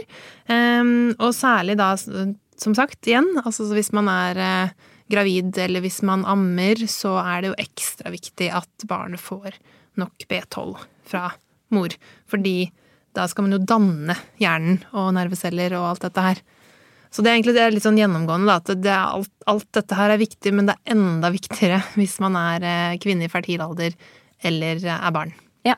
Ehm, 0.52 1.10
og 1.18 1.34
særlig 1.36 1.76
da, 1.80 1.90
som 1.98 2.76
sagt, 2.78 3.00
igjen, 3.04 3.28
altså 3.42 3.66
hvis 3.74 3.92
man 3.92 4.08
er 4.08 4.40
eh, 4.40 4.88
gravid 5.12 5.58
eller 5.60 5.84
hvis 5.84 6.00
man 6.06 6.24
ammer, 6.28 6.80
så 6.88 7.18
er 7.20 7.42
det 7.42 7.52
jo 7.52 7.58
ekstra 7.66 8.14
viktig 8.14 8.48
at 8.62 8.86
barnet 8.88 9.20
får 9.20 9.58
nok 10.00 10.24
B12 10.30 10.80
fra 11.12 11.26
mor. 11.74 11.92
Fordi 12.30 12.70
da 13.12 13.26
skal 13.28 13.48
man 13.48 13.58
jo 13.58 13.64
danne 13.68 14.16
hjernen 14.40 14.80
og 14.96 15.12
nerveceller 15.18 15.76
og 15.76 15.90
alt 15.90 16.06
dette 16.06 16.28
her. 16.30 16.44
Så 17.12 17.20
det 17.20 17.28
er 17.28 17.36
egentlig 17.36 17.56
det 17.58 17.62
er 17.66 17.74
litt 17.74 17.84
sånn 17.84 18.00
gjennomgående, 18.00 18.48
da, 18.48 18.58
at 18.62 18.82
det 18.82 18.92
alt, 18.96 19.32
alt 19.50 19.68
dette 19.76 19.96
her 19.98 20.14
er 20.14 20.20
viktig, 20.22 20.52
men 20.56 20.68
det 20.68 20.78
er 20.78 20.94
enda 20.96 21.28
viktigere 21.32 21.82
hvis 22.00 22.18
man 22.24 22.38
er 22.40 22.68
eh, 22.68 22.98
kvinne 23.02 23.28
i 23.28 23.32
fertil 23.32 23.64
alder 23.64 23.96
eller 24.42 24.80
eh, 24.80 24.96
er 24.96 25.14
barn. 25.14 25.34
Ja. 25.68 25.76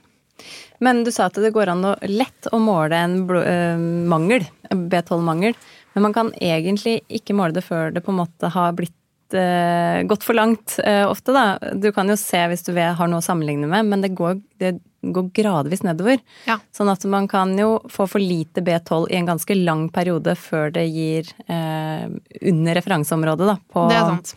Men 0.84 1.02
du 1.06 1.10
sa 1.14 1.26
at 1.28 1.38
det 1.42 1.52
går 1.54 1.72
an 1.74 1.86
å 1.90 1.94
lett 2.06 2.50
å 2.54 2.60
måle 2.62 3.00
en 3.02 3.18
eh, 3.40 3.86
mangel, 4.10 4.46
B12-mangel. 4.70 5.58
Men 5.94 6.06
man 6.06 6.14
kan 6.14 6.30
egentlig 6.38 7.00
ikke 7.10 7.36
måle 7.38 7.56
det 7.56 7.66
før 7.66 7.90
det 7.94 8.02
på 8.04 8.14
en 8.14 8.22
måte 8.22 8.50
har 8.54 8.76
blitt 8.76 8.94
gått 9.34 10.22
for 10.22 10.36
langt 10.36 10.76
ofte, 11.08 11.32
da. 11.34 11.56
Du 11.80 11.88
kan 11.96 12.06
jo 12.06 12.14
se 12.20 12.38
hvis 12.50 12.62
du 12.68 12.74
har 12.76 13.08
noe 13.10 13.18
å 13.18 13.24
sammenligne 13.24 13.66
med, 13.66 13.88
men 13.88 14.04
det 14.04 14.12
går, 14.14 14.36
det 14.62 14.76
går 15.12 15.30
gradvis 15.36 15.82
nedover. 15.84 16.20
Ja. 16.48 16.58
Sånn 16.74 16.90
at 16.92 17.04
man 17.10 17.28
kan 17.30 17.52
jo 17.58 17.76
få 17.92 18.06
for 18.10 18.22
lite 18.22 18.62
B12 18.64 19.10
i 19.10 19.18
en 19.18 19.28
ganske 19.28 19.56
lang 19.58 19.88
periode 19.94 20.36
før 20.38 20.72
det 20.74 20.86
gir 20.88 21.28
eh, 21.46 22.06
under 22.40 22.80
referanseområdet, 22.80 23.50
da. 23.52 23.58
På, 23.68 23.86
Det 23.90 23.98
er 23.98 24.08
sant. 24.14 24.34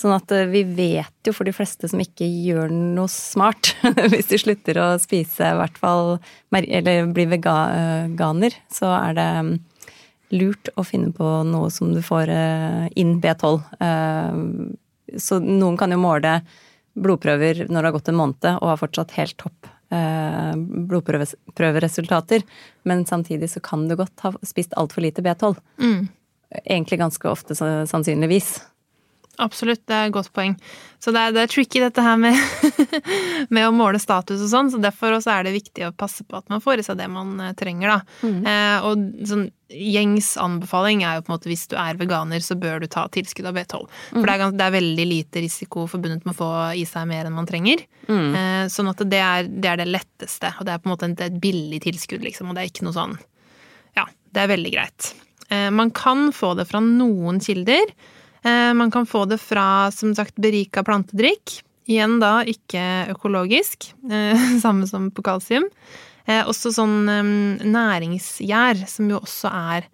Sånn 0.00 0.14
at 0.16 0.32
eh, 0.34 0.48
vi 0.50 0.64
vet 0.66 1.28
jo 1.28 1.34
for 1.36 1.46
de 1.46 1.54
fleste 1.54 1.88
som 1.90 2.02
ikke 2.02 2.26
gjør 2.26 2.72
noe 2.74 3.10
smart, 3.12 3.74
hvis 4.12 4.32
de 4.32 4.40
slutter 4.42 4.80
å 4.82 4.88
spise, 5.02 5.52
i 5.52 5.60
hvert 5.60 5.78
fall 5.80 6.16
Eller 6.54 7.06
blir 7.06 7.28
eh, 7.28 7.36
veganer, 7.36 8.58
så 8.72 8.90
er 8.98 9.16
det 9.18 9.28
mm, 9.48 9.54
lurt 10.34 10.72
å 10.74 10.84
finne 10.86 11.14
på 11.14 11.30
noe 11.46 11.70
som 11.70 11.94
du 11.94 12.02
får 12.02 12.32
eh, 12.32 12.86
inn 12.98 13.20
B12. 13.22 13.60
Eh, 13.80 14.40
Så 15.20 15.38
noen 15.38 15.76
kan 15.78 15.92
jo 15.94 16.00
måle 16.00 16.40
blodprøver 16.94 17.66
når 17.68 17.74
det 17.74 17.88
har 17.88 17.94
gått 17.96 18.10
en 18.10 18.18
måned 18.18 18.50
og 18.54 18.68
har 18.70 18.80
fortsatt 18.80 19.14
helt 19.18 19.36
topp 19.38 19.66
eh, 19.66 19.73
blodprøveresultater, 19.88 22.42
men 22.88 23.04
samtidig 23.06 23.50
så 23.52 23.60
kan 23.62 23.84
du 23.88 23.94
godt 23.98 24.24
ha 24.24 24.32
spist 24.42 24.74
altfor 24.80 25.04
lite 25.04 25.22
B12. 25.22 25.54
Mm. 25.82 26.08
Egentlig 26.64 26.98
ganske 26.98 27.28
ofte 27.30 27.54
sannsynligvis. 27.58 28.56
Absolutt, 29.42 29.82
det 29.90 29.94
er 29.94 30.08
et 30.08 30.14
godt 30.14 30.30
poeng. 30.34 30.54
Så 31.02 31.10
det 31.14 31.20
er, 31.20 31.32
det 31.34 31.42
er 31.42 31.50
tricky 31.50 31.82
dette 31.82 32.02
her 32.04 32.18
med, 32.20 32.38
med 33.54 33.66
å 33.66 33.74
måle 33.74 33.98
status 34.02 34.38
og 34.38 34.50
sånn, 34.50 34.70
så 34.70 34.78
derfor 34.82 35.16
også 35.16 35.32
er 35.34 35.48
det 35.48 35.56
viktig 35.56 35.88
å 35.88 35.94
passe 35.96 36.26
på 36.26 36.38
at 36.38 36.46
man 36.52 36.62
får 36.62 36.80
i 36.80 36.86
seg 36.86 37.00
det 37.00 37.08
man 37.10 37.34
eh, 37.42 37.54
trenger, 37.58 37.96
da. 37.96 38.30
Eh, 38.30 38.86
og 38.86 39.26
sånn 39.26 39.48
gjengs 39.74 40.32
anbefaling 40.40 41.02
er 41.04 41.18
jo 41.18 41.24
på 41.26 41.32
en 41.32 41.34
måte 41.36 41.50
hvis 41.50 41.66
du 41.70 41.74
er 41.80 41.98
veganer, 42.00 42.40
så 42.44 42.56
bør 42.58 42.80
du 42.84 42.86
ta 42.90 43.04
tilskudd 43.12 43.48
av 43.50 43.56
B12. 43.58 43.82
For 44.12 44.24
det, 44.28 44.36
er, 44.38 44.54
det 44.54 44.66
er 44.68 44.74
veldig 44.76 45.06
lite 45.10 45.42
risiko 45.44 45.84
forbundet 45.90 46.24
med 46.24 46.34
å 46.34 46.38
få 46.38 46.50
i 46.78 46.86
seg 46.88 47.08
mer 47.10 47.26
enn 47.28 47.36
man 47.36 47.48
trenger. 47.50 47.82
Eh, 48.08 48.64
sånn 48.72 48.90
at 48.92 49.02
det 49.10 49.20
er, 49.20 49.48
det 49.50 49.70
er 49.72 49.82
det 49.82 49.88
letteste, 49.90 50.54
og 50.60 50.66
det 50.68 50.74
er 50.76 50.82
på 50.82 50.88
en 50.90 50.94
måte 50.94 51.10
et, 51.12 51.24
et 51.26 51.38
billig 51.42 51.82
tilskudd, 51.84 52.24
liksom, 52.24 52.50
og 52.52 52.56
det 52.58 52.64
er 52.64 52.72
ikke 52.72 52.86
noe 52.88 52.96
sånn 52.96 53.14
Ja, 53.98 54.06
det 54.34 54.42
er 54.44 54.50
veldig 54.54 54.72
greit. 54.74 55.12
Eh, 55.50 55.70
man 55.74 55.90
kan 55.94 56.28
få 56.34 56.54
det 56.58 56.66
fra 56.70 56.80
noen 56.84 57.40
kilder. 57.44 57.92
Eh, 58.44 58.72
Man 58.76 58.90
kan 58.92 59.06
få 59.08 59.24
det 59.30 59.38
fra, 59.40 59.90
som 59.94 60.14
sagt, 60.16 60.34
berika 60.36 60.82
plantedrikk. 60.84 61.60
Igjen 61.88 62.18
da 62.20 62.38
ikke 62.48 62.80
økologisk, 63.12 63.90
eh, 64.10 64.40
samme 64.64 64.88
som 64.88 65.10
på 65.12 65.22
kalsium. 65.24 65.66
Eh, 66.24 66.44
Også 66.48 66.72
sånn 66.72 67.04
næringsgjær, 67.68 68.84
som 68.88 69.10
jo 69.12 69.20
også 69.22 69.52
er 69.52 69.88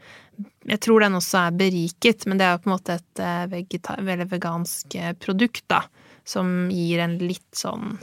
Jeg 0.70 0.80
tror 0.84 1.02
den 1.02 1.18
også 1.18 1.46
er 1.46 1.56
beriket, 1.56 2.26
men 2.28 2.38
det 2.38 2.46
er 2.46 2.54
jo 2.54 2.60
på 2.62 2.70
en 2.70 2.74
måte 2.76 2.94
et 2.96 3.20
eh, 3.20 4.24
vegansk 4.30 4.94
eh, 4.96 5.14
produkt, 5.20 5.64
da. 5.68 5.82
Som 6.24 6.70
gir 6.72 7.00
en 7.02 7.18
litt 7.20 7.56
sånn 7.56 7.98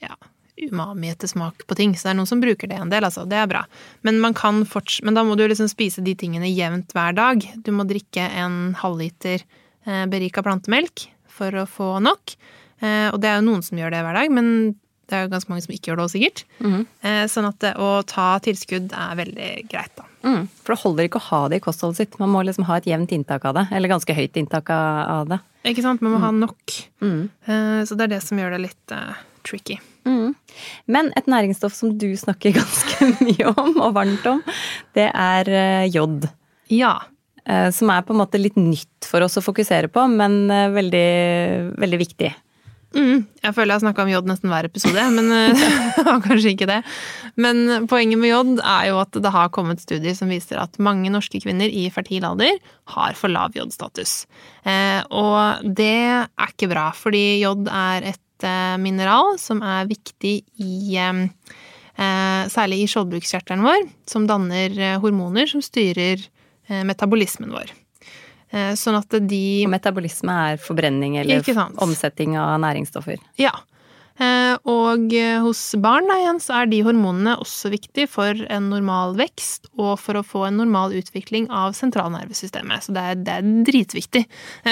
ja, 0.00 0.14
umami-ete 0.70 1.28
smak 1.28 1.66
på 1.66 1.76
ting. 1.76 1.92
Så 1.96 2.06
det 2.06 2.12
er 2.12 2.18
noen 2.20 2.30
som 2.30 2.40
bruker 2.40 2.70
det 2.70 2.78
en 2.78 2.92
del, 2.92 3.04
altså. 3.04 3.26
Det 3.28 3.36
er 3.36 3.50
bra. 3.50 3.64
Men, 4.06 4.20
man 4.22 4.36
kan 4.36 4.62
forts 4.68 5.00
men 5.04 5.16
da 5.18 5.24
må 5.26 5.36
du 5.36 5.44
liksom 5.48 5.68
spise 5.72 6.04
de 6.04 6.14
tingene 6.16 6.48
jevnt 6.48 6.94
hver 6.96 7.16
dag. 7.18 7.44
Du 7.64 7.72
må 7.76 7.88
drikke 7.88 8.28
en 8.28 8.76
halvliter 8.80 9.44
berika 10.12 10.44
plantemelk 10.44 11.08
for 11.32 11.56
å 11.56 11.66
få 11.68 11.96
nok. 12.04 12.36
Og 12.84 13.18
det 13.20 13.28
er 13.28 13.40
jo 13.40 13.48
noen 13.48 13.64
som 13.64 13.80
gjør 13.80 13.96
det 13.96 14.04
hver 14.04 14.20
dag, 14.20 14.32
men 14.36 14.50
det 15.10 15.18
er 15.18 15.26
jo 15.26 15.32
ganske 15.34 15.50
mange 15.50 15.64
som 15.66 15.74
ikke 15.74 15.90
gjør 15.90 16.00
det 16.00 16.06
òg, 16.06 16.12
sikkert. 16.14 16.44
Mm. 16.62 16.80
sånn 17.32 17.48
at 17.50 17.58
det, 17.64 17.74
å 17.82 17.90
ta 18.06 18.28
tilskudd 18.44 18.94
er 18.94 19.18
veldig 19.18 19.50
greit, 19.70 19.92
da. 19.98 20.06
Mm. 20.20 20.48
For 20.60 20.74
det 20.74 20.82
holder 20.82 21.08
ikke 21.08 21.20
å 21.20 21.26
ha 21.30 21.40
det 21.50 21.60
i 21.60 21.64
kostholdet 21.64 22.02
sitt. 22.02 22.18
Man 22.20 22.32
må 22.32 22.42
liksom 22.44 22.66
ha 22.68 22.76
et 22.80 22.88
jevnt 22.88 23.12
inntak 23.16 23.46
av 23.48 23.56
det. 23.56 23.66
Eller 23.76 23.92
ganske 23.92 24.16
høyt 24.16 24.36
inntak 24.40 24.72
av 24.74 25.30
det. 25.30 25.40
Ikke 25.70 25.84
sant? 25.84 26.02
Man 26.04 26.14
må 26.14 26.20
ha 26.22 26.32
nok. 26.34 26.76
Eh, 27.00 27.80
så 27.88 27.96
det 27.96 28.06
er 28.06 28.14
det 28.14 28.22
som 28.24 28.40
gjør 28.40 28.56
det 28.56 28.62
litt 28.66 28.94
uh, 28.96 29.16
tricky. 29.46 29.78
Men 30.90 31.10
et 31.16 31.28
næringsstoff 31.30 31.74
som 31.76 31.94
du 32.00 32.08
snakker 32.18 32.54
ganske 32.60 33.10
mye 33.20 33.54
om, 33.54 33.74
og 33.78 33.96
varmt 33.96 34.28
om, 34.28 34.42
det 34.96 35.08
er 35.12 35.50
jod. 35.92 36.28
Ja. 36.72 36.98
Som 37.74 37.90
er 37.90 38.04
på 38.06 38.12
en 38.14 38.20
måte 38.20 38.38
litt 38.38 38.58
nytt 38.60 39.08
for 39.08 39.24
oss 39.24 39.38
å 39.40 39.42
fokusere 39.42 39.88
på, 39.92 40.04
men 40.12 40.44
veldig, 40.74 41.06
veldig 41.80 42.00
viktig. 42.02 42.30
Mm, 42.90 43.22
jeg 43.38 43.54
føler 43.54 43.70
jeg 43.70 43.76
har 43.76 43.82
snakka 43.84 44.02
om 44.02 44.10
jod 44.10 44.26
nesten 44.26 44.50
hver 44.50 44.66
episode, 44.66 45.02
men 45.14 45.30
eh, 45.30 45.60
kanskje 46.26 46.54
ikke 46.56 46.66
det. 46.70 46.80
Men 47.38 47.86
poenget 47.90 48.18
med 48.18 48.32
jod 48.32 48.52
er 48.58 48.88
jo 48.88 48.98
at 49.02 49.14
det 49.14 49.30
har 49.30 49.52
kommet 49.54 49.82
studier 49.82 50.16
som 50.18 50.32
viser 50.32 50.58
at 50.58 50.74
mange 50.82 51.12
norske 51.12 51.38
kvinner 51.42 51.70
i 51.70 51.86
fertil 51.94 52.26
alder 52.26 52.58
har 52.96 53.14
for 53.18 53.30
lav 53.30 53.54
jodstatus. 53.54 54.24
Eh, 54.66 54.98
og 55.06 55.62
det 55.62 55.94
er 56.26 56.50
ikke 56.50 56.70
bra, 56.72 56.88
fordi 56.96 57.40
jod 57.44 57.70
er 57.70 58.10
et 58.10 58.46
eh, 58.46 58.74
mineral 58.82 59.36
som 59.38 59.62
er 59.62 59.86
viktig 59.90 60.40
i 60.58 60.98
eh, 60.98 61.26
eh, 61.94 62.42
Særlig 62.50 62.82
i 62.82 62.90
skjoldbruskkjertelen 62.90 63.62
vår, 63.66 63.86
som 64.10 64.26
danner 64.26 64.74
eh, 64.74 64.98
hormoner 64.98 65.46
som 65.50 65.62
styrer 65.62 66.18
eh, 66.18 66.82
metabolismen 66.88 67.54
vår. 67.54 67.70
Eh, 68.50 68.72
sånn 68.74 68.98
at 68.98 69.14
de 69.30 69.64
Og 69.64 69.70
metabolisme 69.70 70.34
er 70.50 70.56
forbrenning 70.62 71.18
eller 71.20 71.44
omsetting 71.78 72.36
av 72.40 72.56
næringsstoffer. 72.64 73.20
Ja. 73.38 73.52
Eh, 74.20 74.56
Og 74.68 75.14
eh, 75.16 75.38
hos 75.40 75.60
barn 75.80 76.08
da, 76.10 76.16
igjen, 76.18 76.40
så 76.42 76.58
er 76.58 76.66
de 76.68 76.82
hormonene 76.84 77.36
også 77.40 77.70
viktige 77.72 78.08
for 78.10 78.34
en 78.50 78.66
normal 78.72 79.14
vekst 79.16 79.70
og 79.78 79.94
for 80.02 80.18
å 80.18 80.24
få 80.26 80.42
en 80.48 80.58
normal 80.60 80.92
utvikling 80.98 81.46
av 81.48 81.72
sentralnervesystemet. 81.78 82.84
Så 82.84 82.92
det 82.96 83.06
er, 83.06 83.22
det 83.22 83.38
er 83.38 83.48
dritviktig, 83.70 84.24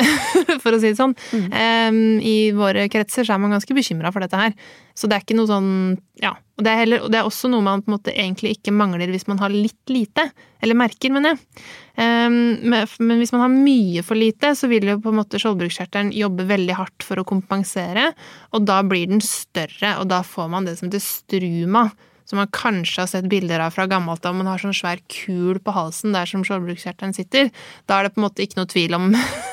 for 0.63 0.75
å 0.75 0.83
si 0.83 0.91
det 0.91 0.99
sånn. 0.99 1.15
Mm. 1.33 2.19
I 2.21 2.37
våre 2.59 2.89
kretser 2.93 3.25
så 3.25 3.39
er 3.39 3.41
man 3.47 3.55
ganske 3.57 3.79
bekymra 3.79 4.13
for 4.13 4.27
dette 4.27 4.43
her. 4.43 4.59
Så 4.99 5.09
det 5.09 5.17
er 5.17 5.25
ikke 5.25 5.39
noe 5.39 5.49
sånn 5.49 5.73
Ja, 6.21 6.35
Og 6.59 6.65
det, 6.67 6.73
er 6.73 6.81
heller, 6.81 7.05
og 7.07 7.13
det 7.15 7.21
er 7.21 7.27
også 7.29 7.47
noe 7.53 7.63
man 7.63 7.85
på 7.85 7.93
en 7.93 7.95
måte 7.95 8.11
egentlig 8.11 8.57
ikke 8.57 8.75
mangler 8.75 9.13
hvis 9.13 9.29
man 9.31 9.39
har 9.39 9.53
litt 9.55 9.93
lite. 9.95 10.25
Eller 10.59 10.75
merker, 10.75 11.13
mener 11.15 11.37
jeg. 11.37 11.63
Um, 11.95 12.35
men 12.67 13.23
hvis 13.23 13.31
man 13.35 13.45
har 13.45 13.53
mye 13.53 14.03
for 14.07 14.19
lite, 14.19 14.51
så 14.59 14.67
vil 14.71 14.91
jo 14.91 14.99
på 15.03 15.13
en 15.13 15.21
måte 15.21 15.39
skjoldbruskkjertelen 15.39 16.11
jobbe 16.19 16.49
veldig 16.51 16.75
hardt 16.81 17.07
for 17.07 17.23
å 17.23 17.27
kompensere, 17.27 18.11
og 18.51 18.67
da 18.67 18.81
blir 18.87 19.07
den 19.11 19.23
større, 19.23 19.95
og 20.01 20.11
da 20.11 20.25
får 20.27 20.51
man 20.51 20.67
det 20.67 20.81
som 20.81 20.91
heter 20.91 21.05
struma. 21.05 21.89
Som 22.29 22.43
man 22.43 22.51
kanskje 22.53 23.01
har 23.01 23.09
sett 23.09 23.29
bilder 23.33 23.63
av 23.65 23.73
fra 23.73 23.87
gammelt 23.89 24.27
av. 24.29 24.35
Man 24.37 24.51
har 24.51 24.61
sånn 24.61 24.75
svær 24.77 25.01
kul 25.09 25.63
på 25.65 25.73
halsen 25.73 26.13
der 26.13 26.29
som 26.29 26.43
skjoldbruskkjertelen 26.45 27.15
sitter. 27.17 27.49
Da 27.89 27.97
er 27.97 28.05
det 28.05 28.11
på 28.13 28.21
en 28.21 28.27
måte 28.27 28.45
ikke 28.45 28.59
noe 28.59 28.69
tvil 28.69 28.99
om 28.99 29.07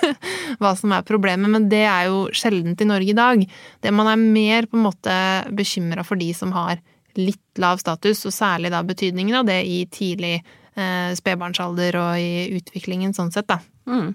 hva 0.59 0.73
som 0.75 0.91
er 0.91 1.05
problemet, 1.07 1.47
men 1.53 1.69
det 1.71 1.85
er 1.87 2.09
jo 2.09 2.25
sjeldent 2.35 2.83
i 2.83 2.89
Norge 2.89 3.13
i 3.13 3.15
dag. 3.15 3.45
Det 3.79 3.95
man 3.95 4.11
er 4.11 4.19
mer 4.19 4.67
på 4.67 4.75
en 4.75 4.83
måte 4.89 5.15
bekymra 5.55 6.03
for 6.03 6.19
de 6.19 6.33
som 6.35 6.51
har 6.57 6.83
litt 7.21 7.61
lav 7.61 7.81
status, 7.81 8.25
og 8.27 8.35
særlig 8.35 8.71
da 8.73 8.83
betydningen 8.85 9.39
av 9.41 9.47
det 9.49 9.61
i 9.67 9.79
tidlig 9.91 10.35
eh, 10.39 11.11
spedbarnsalder 11.17 11.97
og 12.01 12.19
i 12.19 12.59
utviklingen 12.59 13.15
sånn 13.15 13.33
sett, 13.35 13.49
da. 13.51 13.59
Mm. 13.89 14.13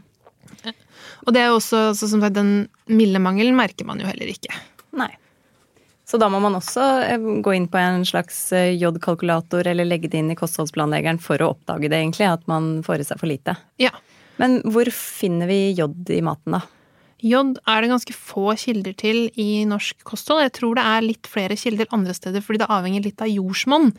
Og 1.27 1.35
det 1.37 1.43
er 1.45 1.55
også, 1.55 1.91
så 1.97 2.09
som 2.11 2.23
sagt, 2.23 2.37
den 2.37 2.69
milde 2.91 3.21
mangelen 3.23 3.57
merker 3.59 3.87
man 3.89 4.01
jo 4.03 4.09
heller 4.09 4.31
ikke. 4.31 4.53
Nei. 4.97 5.11
Så 6.11 6.19
da 6.19 6.27
må 6.33 6.41
man 6.43 6.57
også 6.59 6.85
eh, 7.07 7.29
gå 7.45 7.55
inn 7.55 7.69
på 7.71 7.79
en 7.79 8.03
slags 8.09 8.49
eh, 8.57 8.73
J-kalkulator 8.75 9.69
eller 9.71 9.87
legge 9.87 10.11
det 10.11 10.19
inn 10.19 10.33
i 10.35 10.39
kostholdsplanleggeren 10.39 11.21
for 11.23 11.39
å 11.43 11.53
oppdage 11.55 11.87
det, 11.87 12.01
egentlig, 12.01 12.27
at 12.27 12.49
man 12.51 12.81
får 12.87 13.05
i 13.05 13.07
seg 13.13 13.21
for 13.21 13.31
lite. 13.31 13.55
Ja. 13.79 13.93
Men 14.41 14.59
hvor 14.67 14.91
finner 14.95 15.47
vi 15.51 15.71
jod 15.79 16.11
i 16.11 16.19
maten, 16.25 16.57
da? 16.57 16.65
Jod 17.21 17.59
er 17.69 17.83
det 17.83 17.91
ganske 17.93 18.17
få 18.17 18.55
kilder 18.61 18.95
til 18.97 19.27
i 19.41 19.65
norsk 19.69 20.05
kosthold. 20.09 20.43
Jeg 20.47 20.55
tror 20.57 20.79
det 20.79 20.87
er 20.89 21.05
litt 21.05 21.29
flere 21.29 21.59
kilder 21.59 21.91
andre 21.93 22.15
steder, 22.17 22.45
fordi 22.45 22.63
det 22.63 22.71
avhenger 22.73 23.05
litt 23.05 23.21
av 23.21 23.29
jordsmonn. 23.29 23.93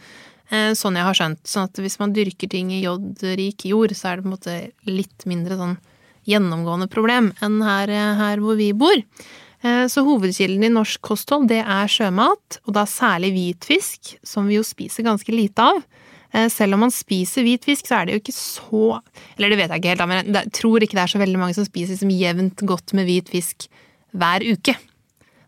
Eh, 0.52 0.72
sånn 0.76 0.98
jeg 0.98 1.08
har 1.08 1.18
skjønt. 1.18 1.44
Sånn 1.48 1.70
at 1.70 1.80
hvis 1.80 2.00
man 2.02 2.16
dyrker 2.16 2.50
ting 2.52 2.74
i 2.74 2.82
jodrik 2.84 3.68
jord, 3.70 3.94
så 3.96 4.10
er 4.10 4.18
det 4.20 4.26
på 4.26 4.32
en 4.32 4.36
måte 4.36 4.58
litt 4.90 5.28
mindre 5.30 5.60
sånn 5.60 5.78
gjennomgående 6.28 6.90
problem 6.92 7.32
enn 7.42 7.62
her, 7.66 7.90
eh, 7.90 8.18
her 8.20 8.42
hvor 8.44 8.58
vi 8.60 8.72
bor. 8.74 8.98
Eh, 9.64 9.86
så 9.86 10.04
hovedkilden 10.04 10.66
i 10.66 10.74
norsk 10.74 11.02
kosthold, 11.06 11.48
det 11.48 11.62
er 11.62 11.90
sjømat, 11.90 12.60
og 12.66 12.74
da 12.74 12.88
særlig 12.90 13.32
hvitfisk, 13.36 14.18
som 14.26 14.50
vi 14.50 14.58
jo 14.58 14.66
spiser 14.66 15.06
ganske 15.06 15.30
lite 15.34 15.62
av. 15.62 15.84
Eh, 16.32 16.48
selv 16.52 16.78
om 16.78 16.86
man 16.86 16.94
spiser 16.96 17.44
hvit 17.44 17.66
fisk, 17.68 17.90
så 17.90 18.00
er 18.00 18.08
det 18.08 18.16
jo 18.16 18.22
ikke 18.22 18.36
så 18.36 18.84
Eller 19.36 19.52
det 19.52 19.58
vet 19.60 19.74
jeg 19.74 19.82
ikke 19.82 19.96
helt, 19.96 20.06
men 20.08 20.38
jeg 20.38 20.54
tror 20.56 20.86
ikke 20.86 20.96
det 20.96 21.04
er 21.04 21.12
så 21.12 21.20
veldig 21.22 21.42
mange 21.42 21.58
som 21.58 21.68
spiser 21.68 21.98
liksom 21.98 22.14
jevnt 22.16 22.64
godt 22.68 22.96
med 22.98 23.10
hvit 23.10 23.32
fisk 23.32 23.68
hver 24.12 24.44
uke. 24.44 24.76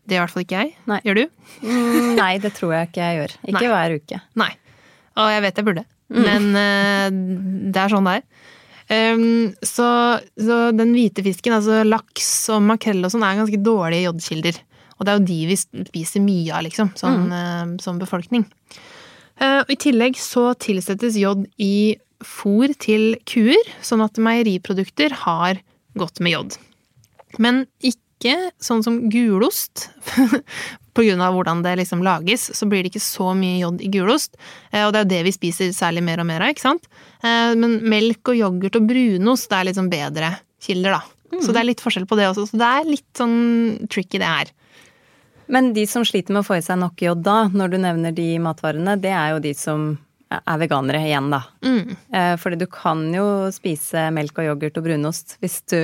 Det 0.04 0.16
gjør 0.16 0.20
i 0.20 0.24
hvert 0.24 0.34
fall 0.34 0.44
ikke 0.44 0.60
jeg. 0.60 0.74
Nei. 0.90 0.98
Gjør 1.06 1.18
du? 1.20 1.24
Mm, 1.64 2.10
nei, 2.18 2.32
det 2.42 2.52
tror 2.56 2.74
jeg 2.76 2.90
ikke 2.90 3.06
jeg 3.06 3.20
gjør. 3.20 3.34
Ikke 3.48 3.62
nei. 3.62 3.72
hver 3.72 3.94
uke. 3.96 4.20
Nei. 4.40 4.50
Og 5.20 5.30
jeg 5.32 5.44
vet 5.44 5.60
jeg 5.60 5.68
burde. 5.68 5.84
Mm. 6.12 6.26
Men 6.26 6.48
uh, 6.52 7.70
det 7.72 7.80
er 7.80 7.92
sånn 7.92 8.08
det 8.10 8.18
er. 8.18 8.26
Um, 8.84 9.54
så, 9.64 9.86
så, 10.36 10.58
den 10.76 10.92
hvite 10.92 11.24
fisken, 11.24 11.56
altså 11.56 11.80
laks 11.88 12.28
og 12.52 12.60
makrell 12.68 13.00
og 13.06 13.14
sånn, 13.14 13.24
er 13.24 13.40
ganske 13.40 13.62
dårlige 13.64 14.10
jodkilder. 14.10 14.60
Og 14.98 15.06
det 15.06 15.12
er 15.12 15.16
jo 15.16 15.28
de 15.30 15.38
vi 15.48 15.56
spiser 15.56 16.24
mye 16.24 16.52
av, 16.52 16.66
liksom, 16.66 16.92
sånn, 17.00 17.24
mm. 17.30 17.32
uh, 17.32 17.72
som 17.84 18.00
befolkning. 18.02 18.44
Eh, 19.42 19.62
I 19.68 19.76
tillegg 19.80 20.18
så 20.20 20.52
tilsettes 20.60 21.18
jod 21.18 21.46
i 21.60 21.96
fôr 22.24 22.72
til 22.80 23.14
kuer, 23.28 23.72
sånn 23.84 24.04
at 24.04 24.20
meieriprodukter 24.22 25.14
har 25.24 25.60
godt 25.98 26.22
med 26.24 26.36
jod. 26.36 26.56
Men 27.42 27.64
ikke 27.84 28.36
sånn 28.62 28.84
som 28.86 29.04
gulost. 29.12 29.88
Av 30.94 31.34
hvordan 31.34 31.64
det 31.64 31.72
liksom 31.80 32.04
lages, 32.06 32.44
så 32.54 32.68
blir 32.70 32.84
det 32.84 32.92
ikke 32.92 33.00
så 33.02 33.32
mye 33.34 33.56
jod 33.58 33.80
i 33.82 33.88
gulost. 33.90 34.36
Eh, 34.70 34.84
og 34.84 34.92
det 34.94 35.00
er 35.00 35.02
jo 35.02 35.10
det 35.10 35.22
vi 35.26 35.32
spiser 35.34 35.72
særlig 35.74 36.04
mer 36.06 36.22
og 36.22 36.28
mer 36.28 36.44
av, 36.44 36.52
ikke 36.54 36.62
sant. 36.62 36.86
Eh, 37.18 37.50
men 37.58 37.80
melk 37.90 38.30
og 38.30 38.38
yoghurt 38.38 38.78
og 38.78 38.86
brunost 38.86 39.50
det 39.50 39.58
er 39.58 39.74
sånn 39.74 39.90
bedre 39.90 40.30
kilder, 40.62 41.00
da. 41.00 41.02
Mm. 41.34 41.40
Så 41.42 41.50
det 41.50 41.60
er 41.60 41.68
litt 41.72 41.82
forskjell 41.82 42.06
på 42.06 42.18
det 42.20 42.28
også. 42.30 42.46
Så 42.46 42.60
det 42.60 42.68
er 42.68 42.86
litt 42.86 43.10
sånn 43.18 43.88
tricky, 43.90 44.20
det 44.22 44.30
her. 44.30 44.54
Men 45.46 45.72
de 45.76 45.84
som 45.90 46.04
sliter 46.06 46.34
med 46.34 46.44
å 46.44 46.46
få 46.46 46.58
i 46.58 46.64
seg 46.64 46.80
nok 46.80 47.02
jod 47.04 47.22
da, 47.26 47.44
når 47.52 47.74
du 47.74 47.78
nevner 47.82 48.16
de 48.16 48.28
matvarene, 48.42 48.96
det 49.00 49.12
er 49.12 49.34
jo 49.34 49.44
de 49.44 49.54
som 49.58 49.92
er 50.34 50.58
veganere 50.58 51.02
igjen, 51.04 51.28
da. 51.30 51.42
Mm. 51.64 51.94
Eh, 52.16 52.32
fordi 52.40 52.58
du 52.62 52.66
kan 52.72 53.04
jo 53.14 53.26
spise 53.54 54.08
melk 54.14 54.40
og 54.40 54.48
yoghurt 54.48 54.80
og 54.80 54.86
brunost 54.86 55.36
hvis 55.42 55.60
du, 55.70 55.78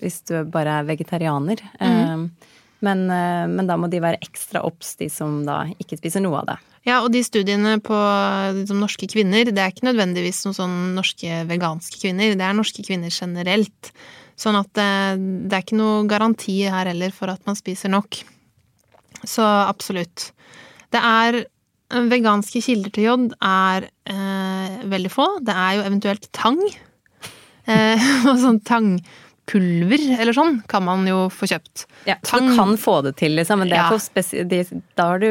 hvis 0.00 0.22
du 0.30 0.36
bare 0.50 0.80
er 0.80 0.88
vegetarianer. 0.88 1.62
Mm. 1.78 2.28
Men, 2.84 3.04
eh, 3.10 3.44
men, 3.48 3.66
da 3.68 3.78
må 3.80 3.88
de 3.92 4.02
være 4.02 4.20
ekstra 4.24 4.64
obs, 4.66 4.96
de 5.00 5.08
som 5.12 5.42
da 5.46 5.64
ikke 5.78 5.98
spiser 6.00 6.24
noe 6.24 6.42
av 6.42 6.50
det. 6.52 6.58
Ja, 6.84 6.98
og 7.00 7.14
de 7.14 7.22
studiene 7.24 7.78
på 7.80 7.96
liksom, 8.58 8.82
norske 8.82 9.08
kvinner, 9.08 9.48
det 9.48 9.62
er 9.62 9.72
ikke 9.72 9.88
nødvendigvis 9.88 10.42
noen 10.44 10.58
sånn 10.58 10.76
norske 10.98 11.44
veganske 11.48 12.02
kvinner, 12.02 12.34
det 12.36 12.44
er 12.44 12.56
norske 12.56 12.84
kvinner 12.84 13.12
generelt. 13.14 13.94
Sånn 14.36 14.58
at 14.58 14.68
det, 14.76 14.90
det 15.48 15.56
er 15.56 15.64
ikke 15.64 15.78
noe 15.78 16.04
garanti 16.10 16.58
her 16.66 16.90
heller 16.90 17.14
for 17.14 17.32
at 17.32 17.44
man 17.48 17.56
spiser 17.56 17.92
nok. 17.94 18.24
Så 19.28 19.44
absolutt. 19.44 20.30
Det 20.94 21.02
er 21.02 21.44
Veganske 21.94 22.62
kilder 22.64 22.90
til 22.94 23.04
jod 23.06 23.34
er 23.44 23.86
eh, 24.10 24.78
veldig 24.90 25.10
få. 25.12 25.26
Det 25.44 25.54
er 25.54 25.76
jo 25.78 25.84
eventuelt 25.90 26.32
tang. 26.36 26.60
Eh, 27.64 27.96
og 28.28 28.34
sånn 28.42 28.58
tangpulver 28.68 30.02
eller 30.18 30.36
sånn 30.36 30.58
kan 30.68 30.82
man 30.84 31.06
jo 31.08 31.30
få 31.32 31.46
kjøpt. 31.48 31.86
Ja, 32.04 32.18
tang, 32.20 32.50
Så 32.50 32.50
du 32.50 32.58
kan 32.58 32.74
få 32.76 32.96
det 33.06 33.14
til, 33.22 33.32
liksom, 33.38 33.62
men 33.62 33.70
det 33.70 33.78
ja. 33.78 34.80
da 35.00 35.06
har 35.08 35.22
du 35.22 35.30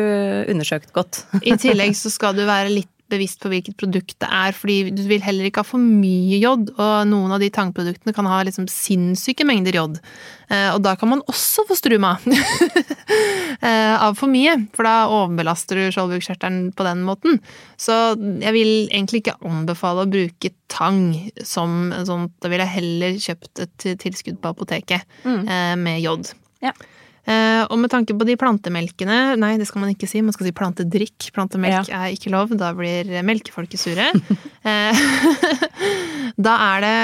undersøkt 0.50 0.90
godt. 0.98 1.20
I 1.46 1.54
tillegg 1.62 1.94
så 2.02 2.10
skal 2.10 2.34
du 2.34 2.42
være 2.50 2.74
litt 2.74 2.90
bevisst 3.12 3.42
på 3.44 3.50
hvilket 3.52 3.76
produkt 3.80 4.16
det 4.24 4.30
er, 4.32 4.56
fordi 4.56 4.94
du 4.96 5.04
vil 5.10 5.24
heller 5.24 5.48
ikke 5.48 5.64
ha 5.64 5.68
for 5.68 5.82
mye 5.82 6.40
jod, 6.42 6.72
og 6.78 6.94
noen 7.10 7.34
av 7.36 7.44
de 7.44 7.50
tangproduktene 7.54 8.14
kan 8.16 8.28
ha 8.30 8.40
liksom 8.48 8.68
sinnssyke 8.72 9.46
mengder 9.48 9.76
jod. 9.78 10.00
Eh, 10.50 10.70
og 10.74 10.82
da 10.86 10.96
kan 11.00 11.12
man 11.12 11.24
også 11.30 11.66
få 11.68 11.78
struma 11.78 12.16
eh, 13.68 13.96
av 13.98 14.18
for 14.20 14.32
mye, 14.32 14.56
for 14.76 14.88
da 14.88 14.96
overbelaster 15.12 15.80
du 15.80 15.86
skjoldbruskkjertelen 15.94 16.72
på 16.78 16.88
den 16.88 17.04
måten. 17.08 17.40
Så 17.78 18.16
jeg 18.18 18.56
vil 18.56 18.74
egentlig 18.88 19.24
ikke 19.24 19.38
anbefale 19.46 20.06
å 20.06 20.12
bruke 20.14 20.54
tang 20.74 21.06
som 21.46 21.94
sånt. 22.08 22.36
Da 22.42 22.50
ville 22.52 22.66
jeg 22.66 22.78
heller 22.80 23.22
kjøpt 23.22 23.64
et 23.68 23.88
tilskudd 24.02 24.42
på 24.42 24.56
apoteket 24.56 25.06
mm. 25.28 25.42
Eh, 25.44 25.76
med 25.80 26.02
jod. 26.04 26.34
Ja. 26.64 26.74
Eh, 27.24 27.64
og 27.72 27.80
med 27.80 27.92
tanke 27.94 28.12
på 28.20 28.26
de 28.28 28.34
plantemelkene 28.36 29.38
Nei, 29.40 29.54
det 29.56 29.64
skal 29.70 29.80
man 29.80 29.94
ikke 29.94 30.10
si, 30.12 30.20
man 30.26 30.36
skal 30.36 30.50
si 30.50 30.56
plantedrikk. 30.56 31.30
Plantemelk 31.36 31.88
ja. 31.88 32.04
er 32.04 32.16
ikke 32.18 32.34
lov, 32.34 32.52
da 32.60 32.74
blir 32.78 33.12
melkefolket 33.26 33.82
sure. 33.82 34.12
Eh, 34.64 34.96
da 36.48 36.52
er 36.72 36.84
det 36.84 36.98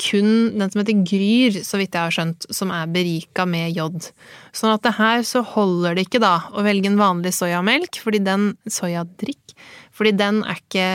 kun 0.00 0.54
den 0.56 0.70
som 0.72 0.80
heter 0.80 1.02
Gryr, 1.04 1.58
så 1.60 1.76
vidt 1.76 1.92
jeg 1.92 2.00
har 2.00 2.14
skjønt, 2.14 2.46
som 2.48 2.70
er 2.72 2.88
berika 2.88 3.44
med 3.44 3.74
jod. 3.76 4.08
Sånn 4.56 4.72
at 4.72 4.86
det 4.86 4.94
her 4.96 5.20
så 5.28 5.42
holder 5.44 5.98
det 5.98 6.06
ikke 6.06 6.22
da 6.24 6.38
å 6.48 6.64
velge 6.64 6.88
en 6.88 6.96
vanlig 6.96 7.34
soyamelk, 7.36 8.00
fordi 8.00 8.22
den 8.24 8.54
soyadrikk, 8.64 9.52
fordi 9.94 10.14
den 10.16 10.40
er 10.48 10.62
ikke 10.62 10.88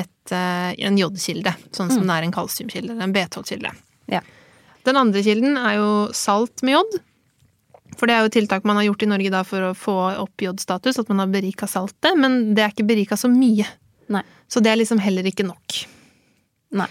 et, 0.00 0.32
eh, 0.32 0.72
en 0.88 0.96
jodkilde, 0.98 1.52
sånn 1.70 1.92
som 1.92 2.00
mm. 2.00 2.06
den 2.06 2.14
er 2.16 2.26
en 2.26 2.34
kalsiumkilde, 2.34 2.96
en 3.04 3.14
B12-kilde. 3.14 3.74
Ja. 4.10 4.24
Den 4.88 4.96
andre 4.96 5.22
kilden 5.26 5.60
er 5.60 5.76
jo 5.76 5.92
salt 6.16 6.64
med 6.64 6.78
jod. 6.78 6.98
For 7.98 8.06
det 8.06 8.14
er 8.14 8.26
jo 8.26 8.32
tiltak 8.36 8.66
man 8.68 8.78
har 8.78 8.86
gjort 8.86 9.02
i 9.02 9.10
Norge 9.10 9.32
da 9.34 9.42
for 9.46 9.70
å 9.70 9.74
få 9.76 9.96
opp 10.22 10.44
jodstatus, 10.44 11.00
at 11.02 11.10
man 11.10 11.24
har 11.24 11.32
berika 11.32 11.66
saltet, 11.70 12.14
men 12.18 12.54
det 12.54 12.64
er 12.64 12.74
ikke 12.74 12.86
berika 12.86 13.18
så 13.18 13.30
mye. 13.32 13.66
Nei. 14.14 14.22
Så 14.48 14.62
det 14.64 14.72
er 14.72 14.80
liksom 14.80 15.02
heller 15.02 15.26
ikke 15.28 15.46
nok. 15.48 15.80
Nei. 16.78 16.88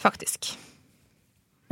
Faktisk. 0.00 0.52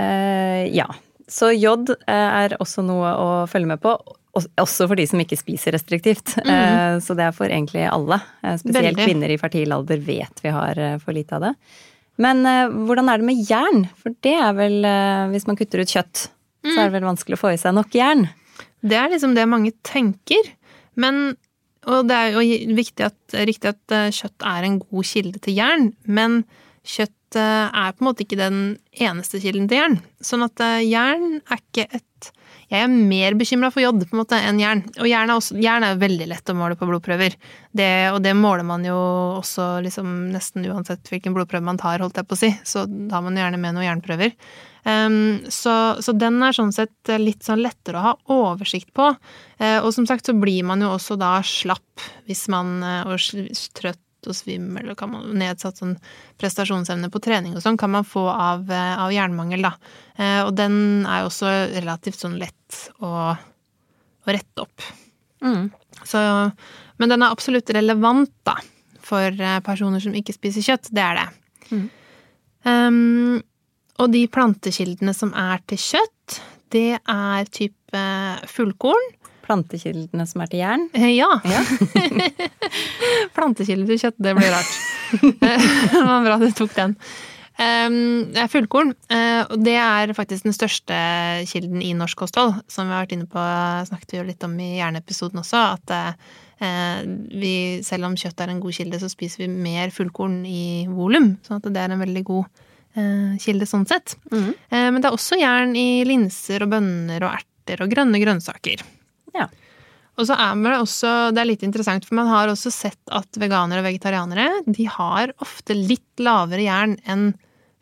Uh, 0.00 0.66
ja. 0.74 0.88
Så 1.30 1.54
jod 1.54 1.88
eh, 1.94 2.12
er 2.44 2.52
også 2.60 2.82
noe 2.84 3.14
å 3.16 3.28
følge 3.48 3.70
med 3.70 3.80
på. 3.80 3.94
Også 4.34 4.84
for 4.90 4.98
de 4.98 5.06
som 5.08 5.22
ikke 5.22 5.38
spiser 5.40 5.72
restriktivt. 5.72 6.34
Mm 6.37 6.50
-hmm. 6.50 7.00
Så 7.00 7.14
det 7.14 7.24
er 7.24 7.32
for 7.32 7.46
egentlig 7.46 7.87
alle. 7.88 8.20
Spesielt 8.58 8.96
Veldig. 8.96 9.04
kvinner 9.06 9.30
i 9.30 9.38
fertil 9.38 9.72
alder 9.72 9.96
vet 9.96 10.40
vi 10.42 10.48
har 10.48 10.98
for 10.98 11.12
lite 11.12 11.37
av 11.37 11.40
det. 11.40 11.54
Men 12.16 12.44
hvordan 12.87 13.08
er 13.08 13.18
det 13.18 13.24
med 13.24 13.50
jern? 13.50 13.88
For 13.96 14.10
det 14.20 14.34
er 14.34 14.52
vel, 14.52 14.84
hvis 15.30 15.46
man 15.46 15.56
kutter 15.56 15.80
ut 15.80 15.88
kjøtt, 15.88 16.28
mm. 16.64 16.74
så 16.74 16.80
er 16.80 16.84
det 16.84 16.92
vel 16.92 17.08
vanskelig 17.08 17.34
å 17.34 17.40
få 17.40 17.54
i 17.54 17.56
seg 17.56 17.74
nok 17.74 17.94
jern? 17.94 18.28
Det 18.84 18.98
er 19.00 19.10
liksom 19.12 19.34
det 19.36 19.48
mange 19.48 19.72
tenker. 19.86 20.52
Men 21.00 21.36
Og 21.84 22.06
det 22.08 22.16
er 22.16 22.30
jo 22.32 22.74
viktig 22.76 23.04
at, 23.04 23.18
riktig 23.44 23.74
at 23.74 23.92
eh, 23.92 24.12
kjøtt 24.14 24.44
er 24.48 24.64
en 24.64 24.78
god 24.80 25.04
kilde 25.04 25.40
til 25.44 25.58
jern, 25.58 25.90
men 26.08 26.38
kjøtt 26.80 27.36
eh, 27.36 27.66
er 27.68 27.92
på 27.92 28.00
en 28.00 28.08
måte 28.08 28.24
ikke 28.24 28.38
den 28.40 28.60
eneste 28.96 29.40
kilden 29.42 29.68
til 29.68 29.82
jern. 29.82 29.98
Sånn 30.24 30.46
at 30.46 30.62
eh, 30.64 30.86
jern 30.88 31.42
er 31.44 31.60
ikke 31.60 31.84
et 31.92 32.30
Jeg 32.74 32.88
er 32.88 32.90
mer 32.90 33.37
bekymra 33.38 33.70
for 33.70 33.84
jod 33.84 34.02
på 34.02 34.16
en 34.16 34.20
måte 34.24 34.38
enn 34.42 34.58
jern. 34.58 34.82
Og 34.98 35.06
jern 35.06 35.30
er, 35.30 35.38
også, 35.38 35.54
jern 35.62 35.87
er 35.87 36.00
veldig 36.00 36.26
lett 36.32 36.50
å 36.50 36.56
måle 36.58 36.74
på 36.78 36.88
blodprøver. 36.88 37.37
Det, 37.70 37.90
og 38.10 38.18
det 38.24 38.34
måler 38.34 38.66
man 38.66 38.82
jo 38.87 38.96
også 39.38 39.78
liksom 39.84 40.10
nesten 40.34 40.66
uansett 40.66 41.06
hvilken 41.12 41.37
blodprøve 41.37 41.68
man 41.68 41.78
tar, 41.78 42.02
holdt 42.02 42.18
jeg 42.18 42.26
på 42.26 42.34
å 42.34 42.40
si. 42.40 42.50
Så 42.66 42.82
tar 43.10 43.22
man 43.22 43.38
gjerne 43.38 43.60
med 43.62 43.76
noen 43.76 43.87
jernprøver. 43.87 44.34
Um, 44.84 45.40
så, 45.48 45.74
så, 46.04 46.12
den 46.18 46.42
er 46.44 46.52
sånn 46.52 46.74
sett 46.74 47.14
litt 47.16 47.46
sånn 47.46 47.62
lettere 47.64 48.00
å 48.00 48.04
ha 48.08 48.14
oversikt 48.34 48.90
på. 48.96 49.06
Uh, 49.62 49.78
og 49.78 49.92
som 49.96 50.08
sagt 50.10 50.26
så 50.28 50.34
blir 50.37 50.66
man 50.66 50.82
jo 50.84 50.90
også 50.96 51.16
da 51.20 51.38
slapp 51.46 52.02
hvis 52.26 52.48
man 52.52 52.80
uh, 52.82 53.06
og 53.06 53.22
trøtt 53.78 54.03
og 54.30 54.37
svimmel 54.37 54.92
og 54.92 54.98
kan 54.98 55.12
man, 55.12 55.26
nedsatt 55.38 55.80
sånn 55.80 55.94
prestasjonsevne 56.40 57.10
på 57.12 57.22
trening 57.24 57.56
og 57.56 57.64
sånn 57.64 57.78
kan 57.80 57.92
man 57.94 58.06
få 58.08 58.26
av, 58.32 58.66
eh, 58.70 58.94
av 59.00 59.12
jernmangel, 59.14 59.64
da. 59.66 59.74
Eh, 60.16 60.40
og 60.44 60.54
den 60.58 60.76
er 61.06 61.22
jo 61.22 61.30
også 61.30 61.52
relativt 61.74 62.20
sånn 62.20 62.38
lett 62.40 62.80
å, 63.00 63.32
å 63.34 64.37
rette 64.37 64.64
opp. 64.64 64.87
Mm. 65.44 65.68
Så, 66.04 66.20
men 67.00 67.12
den 67.12 67.24
er 67.24 67.34
absolutt 67.34 67.70
relevant, 67.76 68.32
da, 68.46 68.56
for 69.04 69.28
eh, 69.28 69.58
personer 69.66 70.02
som 70.02 70.16
ikke 70.16 70.37
spiser 70.37 70.64
kjøtt. 70.64 70.92
Det 70.94 71.04
er 71.04 71.20
det. 71.20 71.28
Mm. 71.70 71.84
Um, 72.64 73.42
og 74.00 74.10
de 74.14 74.24
plantekildene 74.32 75.12
som 75.14 75.34
er 75.37 75.60
til 75.68 75.80
kjøtt, 75.80 76.40
det 76.74 76.96
er 76.98 77.52
type 77.54 78.00
fullkorn 78.50 79.12
plantekildene 79.44 80.26
som 80.28 80.42
er 80.44 80.50
til 80.50 80.62
jern? 80.62 80.88
Eh, 80.96 81.12
ja. 81.16 81.28
ja. 81.44 81.62
Plantekilder 83.37 83.92
til 83.92 84.02
kjøtt, 84.07 84.18
det 84.24 84.35
blir 84.38 84.52
rart. 84.54 84.74
det 85.44 86.02
var 86.02 86.26
bra 86.26 86.40
du 86.40 86.50
tok 86.57 86.74
den. 86.76 86.96
Um, 87.54 88.33
fullkorn. 88.50 88.94
Uh, 89.12 89.44
og 89.46 89.61
det 89.62 89.76
er 89.78 90.14
faktisk 90.16 90.48
den 90.48 90.57
største 90.57 90.96
kilden 91.50 91.85
i 91.85 91.92
norsk 91.96 92.24
kosthold, 92.24 92.57
som 92.70 92.88
vi 92.88 92.96
har 92.96 93.04
vært 93.04 93.14
inne 93.14 93.28
på, 93.30 93.44
snakket 93.90 94.14
vi 94.14 94.20
jo 94.20 94.26
litt 94.30 94.46
om 94.46 94.57
i 94.59 94.74
hjerneepisoden 94.80 95.44
også, 95.44 95.68
at 95.76 95.96
vi, 96.64 97.83
selv 97.85 98.07
om 98.07 98.14
kjøtt 98.16 98.38
er 98.40 98.48
en 98.48 98.61
god 98.62 98.72
kilde, 98.72 98.96
så 99.02 99.09
spiser 99.11 99.42
vi 99.42 99.48
mer 99.50 99.90
fullkorn 99.92 100.38
i 100.48 100.87
volum. 100.88 101.35
Sånn 101.44 101.59
at 101.59 101.66
det 101.74 101.83
er 101.83 101.92
en 101.92 102.00
veldig 102.00 102.22
god 102.24 102.62
kilde 103.42 103.66
sånn 103.68 103.85
sett. 103.90 104.14
Mm. 104.30 104.52
men 104.70 105.00
det 105.02 105.11
er 105.11 105.16
også 105.18 105.37
jern 105.37 105.74
i 105.76 106.07
linser 106.07 106.64
og 106.64 106.70
bønner 106.72 107.26
og 107.26 107.35
erter 107.35 107.83
og 107.85 107.90
grønne 107.92 108.22
grønnsaker. 108.22 108.87
Ja. 109.34 109.48
Og 110.14 110.28
så 110.28 110.36
er 110.38 110.58
det 110.62 110.76
også, 110.78 111.12
det 111.34 111.42
er 111.42 111.48
litt 111.48 111.64
interessant, 111.66 112.04
for 112.06 112.18
man 112.18 112.30
har 112.30 112.50
også 112.50 112.70
sett 112.70 113.14
at 113.14 113.40
veganere 113.40 113.82
og 113.82 113.88
vegetarianere 113.88 114.62
de 114.68 114.86
har 114.86 115.32
ofte 115.42 115.74
litt 115.74 116.22
lavere 116.22 116.62
jern 116.62 116.94
enn 117.10 117.32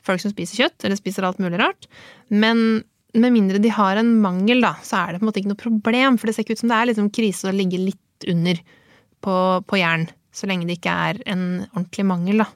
folk 0.03 0.23
som 0.23 0.33
spiser 0.33 0.65
kjøtt, 0.65 0.79
eller 0.83 0.99
spiser 0.99 1.27
alt 1.29 1.43
mulig 1.43 1.61
rart. 1.61 1.87
Men 2.33 2.83
med 3.13 3.35
mindre 3.35 3.61
de 3.63 3.71
har 3.71 4.01
en 4.01 4.15
mangel, 4.23 4.65
da, 4.65 4.73
så 4.83 5.03
er 5.03 5.13
det 5.13 5.21
på 5.21 5.27
en 5.27 5.31
måte 5.31 5.43
ikke 5.43 5.53
noe 5.53 5.61
problem. 5.61 6.17
For 6.19 6.29
det 6.29 6.35
ser 6.37 6.47
ikke 6.47 6.57
ut 6.57 6.63
som 6.65 6.73
det 6.73 6.79
er 6.79 6.91
liksom 6.91 7.13
krise 7.15 7.51
å 7.51 7.55
ligge 7.55 7.81
litt 7.81 8.27
under 8.33 8.59
på, 9.23 9.37
på 9.69 9.79
jern, 9.79 10.09
så 10.33 10.49
lenge 10.49 10.67
det 10.67 10.79
ikke 10.81 10.97
er 11.11 11.21
en 11.31 11.45
ordentlig 11.75 12.07
mangel, 12.09 12.43
da. 12.43 12.49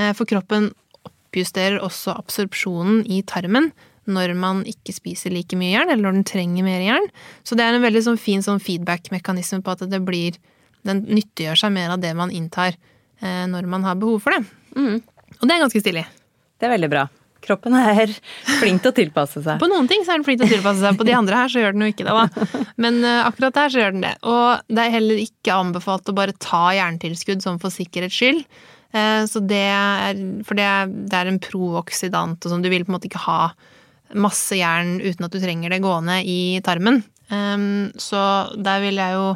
Eh, 0.00 0.12
for 0.16 0.28
kroppen 0.30 0.70
oppjusterer 1.06 1.78
også 1.84 2.16
absorpsjonen 2.16 3.04
i 3.04 3.20
tarmen 3.28 3.70
når 4.12 4.34
man 4.38 4.62
ikke 4.68 4.94
spiser 4.96 5.32
like 5.34 5.58
mye 5.58 5.72
jern, 5.74 5.92
eller 5.92 6.04
når 6.06 6.18
den 6.18 6.28
trenger 6.28 6.66
mer 6.66 6.82
jern. 6.84 7.06
Så 7.46 7.58
det 7.58 7.66
er 7.66 7.76
en 7.76 7.84
veldig 7.84 8.04
sånn 8.08 8.20
fin 8.20 8.44
sånn 8.44 8.62
feedback-mekanisme 8.62 9.62
på 9.64 9.76
at 9.76 9.86
det 9.90 10.02
blir 10.06 10.40
Den 10.80 11.02
nyttiggjør 11.04 11.58
seg 11.60 11.74
mer 11.74 11.90
av 11.92 12.00
det 12.00 12.14
man 12.16 12.30
inntar 12.32 12.72
eh, 12.72 13.44
når 13.52 13.66
man 13.68 13.82
har 13.84 13.98
behov 14.00 14.22
for 14.24 14.32
det. 14.32 14.46
Mm. 14.72 15.02
Og 15.36 15.42
det 15.44 15.52
er 15.52 15.60
ganske 15.60 15.82
stilig. 15.82 16.06
Det 16.56 16.64
er 16.64 16.72
veldig 16.72 16.88
bra. 16.88 17.02
Kroppen 17.44 17.76
er 17.76 18.12
flink 18.60 18.82
til 18.84 18.92
å 18.92 18.96
tilpasse 18.96 19.42
seg. 19.44 19.60
På 19.60 19.68
noen 19.70 19.88
ting 19.90 20.04
så 20.04 20.14
er 20.14 20.20
den 20.20 20.26
flink 20.26 20.42
til 20.42 20.48
å 20.48 20.54
tilpasse 20.54 20.82
seg, 20.82 20.98
på 20.98 21.06
de 21.08 21.16
andre 21.16 21.38
her 21.40 21.52
så 21.52 21.62
gjør 21.62 21.76
den 21.76 21.86
jo 21.86 21.92
ikke 21.94 22.06
det. 22.06 22.16
Da. 22.16 22.60
Men 22.84 23.00
uh, 23.04 23.26
akkurat 23.28 23.56
der 23.56 23.72
så 23.72 23.82
gjør 23.82 23.96
den 23.96 24.04
det. 24.04 24.14
Og 24.28 24.72
det 24.72 24.84
er 24.84 24.96
heller 24.96 25.22
ikke 25.22 25.56
anbefalt 25.56 26.08
å 26.10 26.16
bare 26.16 26.36
ta 26.40 26.66
jerntilskudd 26.76 27.44
sånn 27.44 27.60
for 27.62 27.74
sikkerhets 27.74 28.16
skyld. 28.16 28.44
Uh, 28.92 29.24
så 29.30 29.42
det 29.44 29.66
er, 29.70 30.24
for 30.46 30.58
det, 30.58 30.70
det 31.10 31.20
er 31.20 31.30
en 31.30 31.42
prooksidant 31.42 32.40
og 32.40 32.52
sånn, 32.52 32.64
du 32.64 32.72
vil 32.72 32.84
på 32.84 32.92
en 32.92 32.98
måte 32.98 33.10
ikke 33.10 33.24
ha 33.28 33.42
masse 34.18 34.58
jern 34.58 34.98
uten 35.02 35.26
at 35.26 35.34
du 35.34 35.40
trenger 35.42 35.72
det 35.72 35.82
gående 35.84 36.20
i 36.26 36.60
tarmen. 36.66 37.02
Um, 37.30 37.90
så 38.00 38.20
der 38.58 38.82
vil 38.82 38.98
jeg 38.98 39.18
jo 39.18 39.34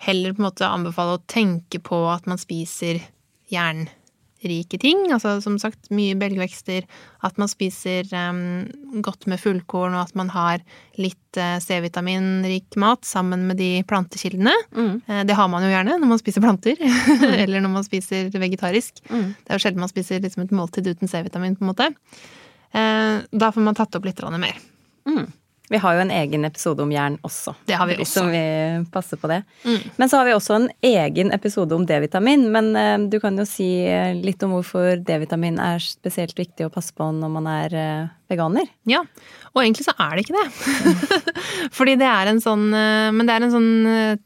heller 0.00 0.34
på 0.34 0.40
en 0.40 0.48
måte 0.48 0.68
anbefale 0.68 1.18
å 1.18 1.24
tenke 1.28 1.80
på 1.82 2.04
at 2.08 2.28
man 2.30 2.40
spiser 2.40 3.02
jernrike 3.50 4.78
ting. 4.80 5.08
Altså 5.12 5.36
som 5.44 5.58
sagt 5.60 5.90
mye 5.92 6.16
belgvekster. 6.18 6.86
At 7.26 7.36
man 7.40 7.50
spiser 7.50 8.06
um, 8.14 8.64
godt 9.04 9.26
med 9.28 9.42
fullkorn, 9.42 9.98
og 9.98 10.06
at 10.06 10.16
man 10.16 10.30
har 10.32 10.62
litt 10.96 11.40
uh, 11.40 11.58
C-vitaminrik 11.60 12.78
mat 12.80 13.04
sammen 13.04 13.44
med 13.50 13.60
de 13.60 13.72
plantekildene. 13.90 14.54
Mm. 14.72 14.94
Uh, 15.10 15.22
det 15.28 15.36
har 15.36 15.50
man 15.52 15.66
jo 15.66 15.74
gjerne 15.74 15.98
når 16.00 16.14
man 16.14 16.22
spiser 16.22 16.46
planter. 16.46 16.80
eller 17.42 17.58
når 17.60 17.74
man 17.74 17.86
spiser 17.86 18.30
vegetarisk. 18.32 19.02
Mm. 19.10 19.32
Det 19.34 19.50
er 19.50 19.58
jo 19.58 19.66
sjelden 19.66 19.84
man 19.84 19.92
spiser 19.92 20.22
liksom 20.24 20.46
et 20.46 20.54
måltid 20.62 20.88
uten 20.94 21.10
C-vitamin, 21.10 21.58
på 21.58 21.66
en 21.66 21.74
måte. 21.74 21.90
Eh, 22.72 23.18
da 23.30 23.52
får 23.52 23.60
man 23.66 23.74
tatt 23.74 23.94
opp 23.98 24.06
litt 24.06 24.22
mer. 24.38 24.56
Mm. 25.08 25.26
Vi 25.70 25.78
har 25.78 25.94
jo 25.94 26.00
en 26.02 26.10
egen 26.10 26.44
episode 26.44 26.82
om 26.82 26.90
jern 26.90 27.16
også. 27.22 27.52
Det 27.66 27.76
har 27.78 27.86
vi 27.86 27.94
også. 27.94 28.22
Som 28.22 28.30
vi 28.32 28.42
passer 28.90 29.18
på 29.18 29.28
det. 29.30 29.44
Mm. 29.62 29.78
Men 29.96 30.10
så 30.10 30.18
har 30.18 30.26
vi 30.26 30.34
også 30.34 30.56
en 30.56 30.66
egen 30.82 31.30
episode 31.30 31.76
om 31.76 31.84
D-vitamin. 31.86 32.48
Men 32.50 32.72
eh, 32.78 32.96
du 33.10 33.20
kan 33.22 33.38
jo 33.38 33.46
si 33.46 33.68
eh, 33.86 34.16
litt 34.18 34.42
om 34.42 34.56
hvorfor 34.56 34.98
D-vitamin 35.06 35.60
er 35.62 35.82
spesielt 35.82 36.34
viktig 36.38 36.66
å 36.66 36.72
passe 36.74 36.94
på 36.94 37.06
når 37.14 37.32
man 37.36 37.46
er 37.50 37.78
veganer. 38.30 38.66
Ja, 38.90 39.04
og 39.54 39.62
egentlig 39.62 39.86
så 39.86 39.94
er 39.98 40.18
det 40.18 40.26
ikke 40.26 40.42
det. 40.42 41.14
Fordi 41.78 41.96
det 41.98 42.06
er 42.06 42.30
en 42.30 42.42
sånn 42.42 42.68
Men 42.70 43.26
det 43.26 43.34
er 43.34 43.46
en 43.46 43.54
sånn 43.54 43.72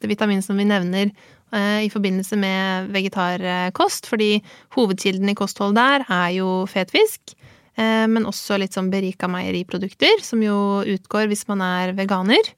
vitamin 0.04 0.42
som 0.44 0.58
vi 0.60 0.66
nevner 0.68 1.12
i 1.54 1.88
forbindelse 1.92 2.36
med 2.40 2.90
vegetarkost. 2.92 4.08
Fordi 4.10 4.38
hovedkilden 4.76 5.30
i 5.32 5.36
kosthold 5.38 5.76
der 5.76 6.04
er 6.08 6.34
jo 6.36 6.64
fet 6.68 6.92
fisk. 6.92 7.36
Eh, 7.74 8.06
men 8.10 8.26
også 8.28 8.58
litt 8.60 8.76
sånn 8.76 8.90
berika 8.92 9.28
meieriprodukter, 9.30 10.22
som 10.22 10.42
jo 10.44 10.56
utgår 10.86 11.28
hvis 11.30 11.46
man 11.50 11.64
er 11.64 11.94
veganer. 11.98 12.52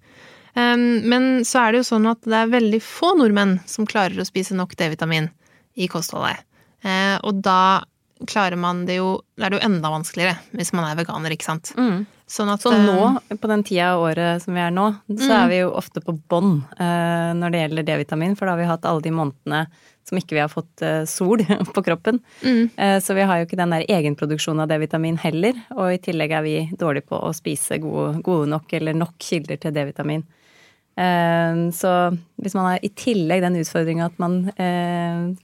Eh, 0.54 0.76
men 0.76 1.44
så 1.48 1.64
er 1.64 1.72
det 1.72 1.82
jo 1.82 1.90
sånn 1.94 2.10
at 2.12 2.22
det 2.26 2.42
er 2.42 2.52
veldig 2.52 2.82
få 2.84 3.14
nordmenn 3.20 3.58
som 3.68 3.88
klarer 3.88 4.20
å 4.20 4.28
spise 4.28 4.56
nok 4.56 4.76
D-vitamin 4.76 5.30
i 5.76 5.88
kostholdet. 5.92 6.44
Eh, 6.84 7.16
og 7.24 7.40
da 7.44 7.84
klarer 8.28 8.56
man 8.56 8.86
det 8.88 8.94
jo 8.96 9.18
Da 9.36 9.44
er 9.46 9.52
det 9.52 9.58
jo 9.58 9.66
enda 9.66 9.90
vanskeligere 9.92 10.38
hvis 10.56 10.70
man 10.72 10.86
er 10.88 10.96
veganer, 10.96 11.32
ikke 11.34 11.48
sant. 11.50 11.72
Mm. 11.76 12.06
Sånn 12.26 12.48
at, 12.48 12.62
så 12.64 12.72
nå, 12.72 13.20
på 13.28 13.50
den 13.50 13.62
tida 13.62 13.90
av 13.94 14.06
året 14.06 14.42
som 14.42 14.56
vi 14.56 14.62
er 14.64 14.72
nå, 14.74 14.86
så 15.12 15.28
mm. 15.28 15.34
er 15.36 15.50
vi 15.52 15.58
jo 15.60 15.68
ofte 15.78 16.00
på 16.02 16.16
bånn 16.26 16.56
når 16.74 17.52
det 17.52 17.60
gjelder 17.60 17.86
D-vitamin, 17.86 18.34
for 18.34 18.48
da 18.48 18.56
har 18.56 18.62
vi 18.64 18.66
hatt 18.66 18.88
alle 18.88 19.04
de 19.04 19.12
månedene 19.14 19.60
som 20.08 20.18
ikke 20.18 20.36
vi 20.36 20.42
har 20.42 20.50
fått 20.50 20.82
eh, 20.86 21.02
sol 21.08 21.42
på 21.74 21.82
kroppen. 21.82 22.20
Mm. 22.42 22.70
Eh, 22.76 22.98
så 23.02 23.14
vi 23.14 23.26
har 23.26 23.40
jo 23.40 23.48
ikke 23.48 23.58
den 23.58 23.74
der 23.74 23.86
egenproduksjonen 23.90 24.62
av 24.64 24.70
D-vitamin 24.70 25.18
heller. 25.20 25.58
Og 25.74 25.96
i 25.96 26.00
tillegg 26.02 26.34
er 26.36 26.46
vi 26.46 26.56
dårlige 26.78 27.08
på 27.10 27.18
å 27.18 27.32
spise 27.36 27.80
gode, 27.82 28.22
gode 28.26 28.50
nok 28.52 28.72
eller 28.78 28.96
nok 28.96 29.16
kilder 29.22 29.58
til 29.62 29.74
D-vitamin. 29.74 30.22
Eh, 30.96 31.58
så 31.76 31.92
hvis 32.42 32.56
man 32.56 32.70
har 32.70 32.86
i 32.86 32.92
tillegg 32.94 33.42
den 33.44 33.58
utfordringa 33.60 34.08
at 34.08 34.18
man 34.22 34.40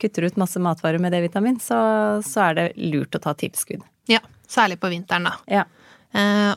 kutter 0.00 0.28
ut 0.28 0.40
masse 0.40 0.62
matvarer 0.62 1.02
med 1.02 1.14
D-vitamin, 1.14 1.58
så, 1.62 1.82
så, 2.24 2.48
er 2.48 2.58
det 2.58 2.66
lurt 2.78 3.18
å 3.18 3.22
ta 3.22 3.34
tilskudd. 3.38 3.82
Ja, 4.10 4.22
særlig 4.50 4.78
på 4.82 4.90
vinteren, 4.92 5.26
da. 5.30 5.38
Ja. 5.50 5.66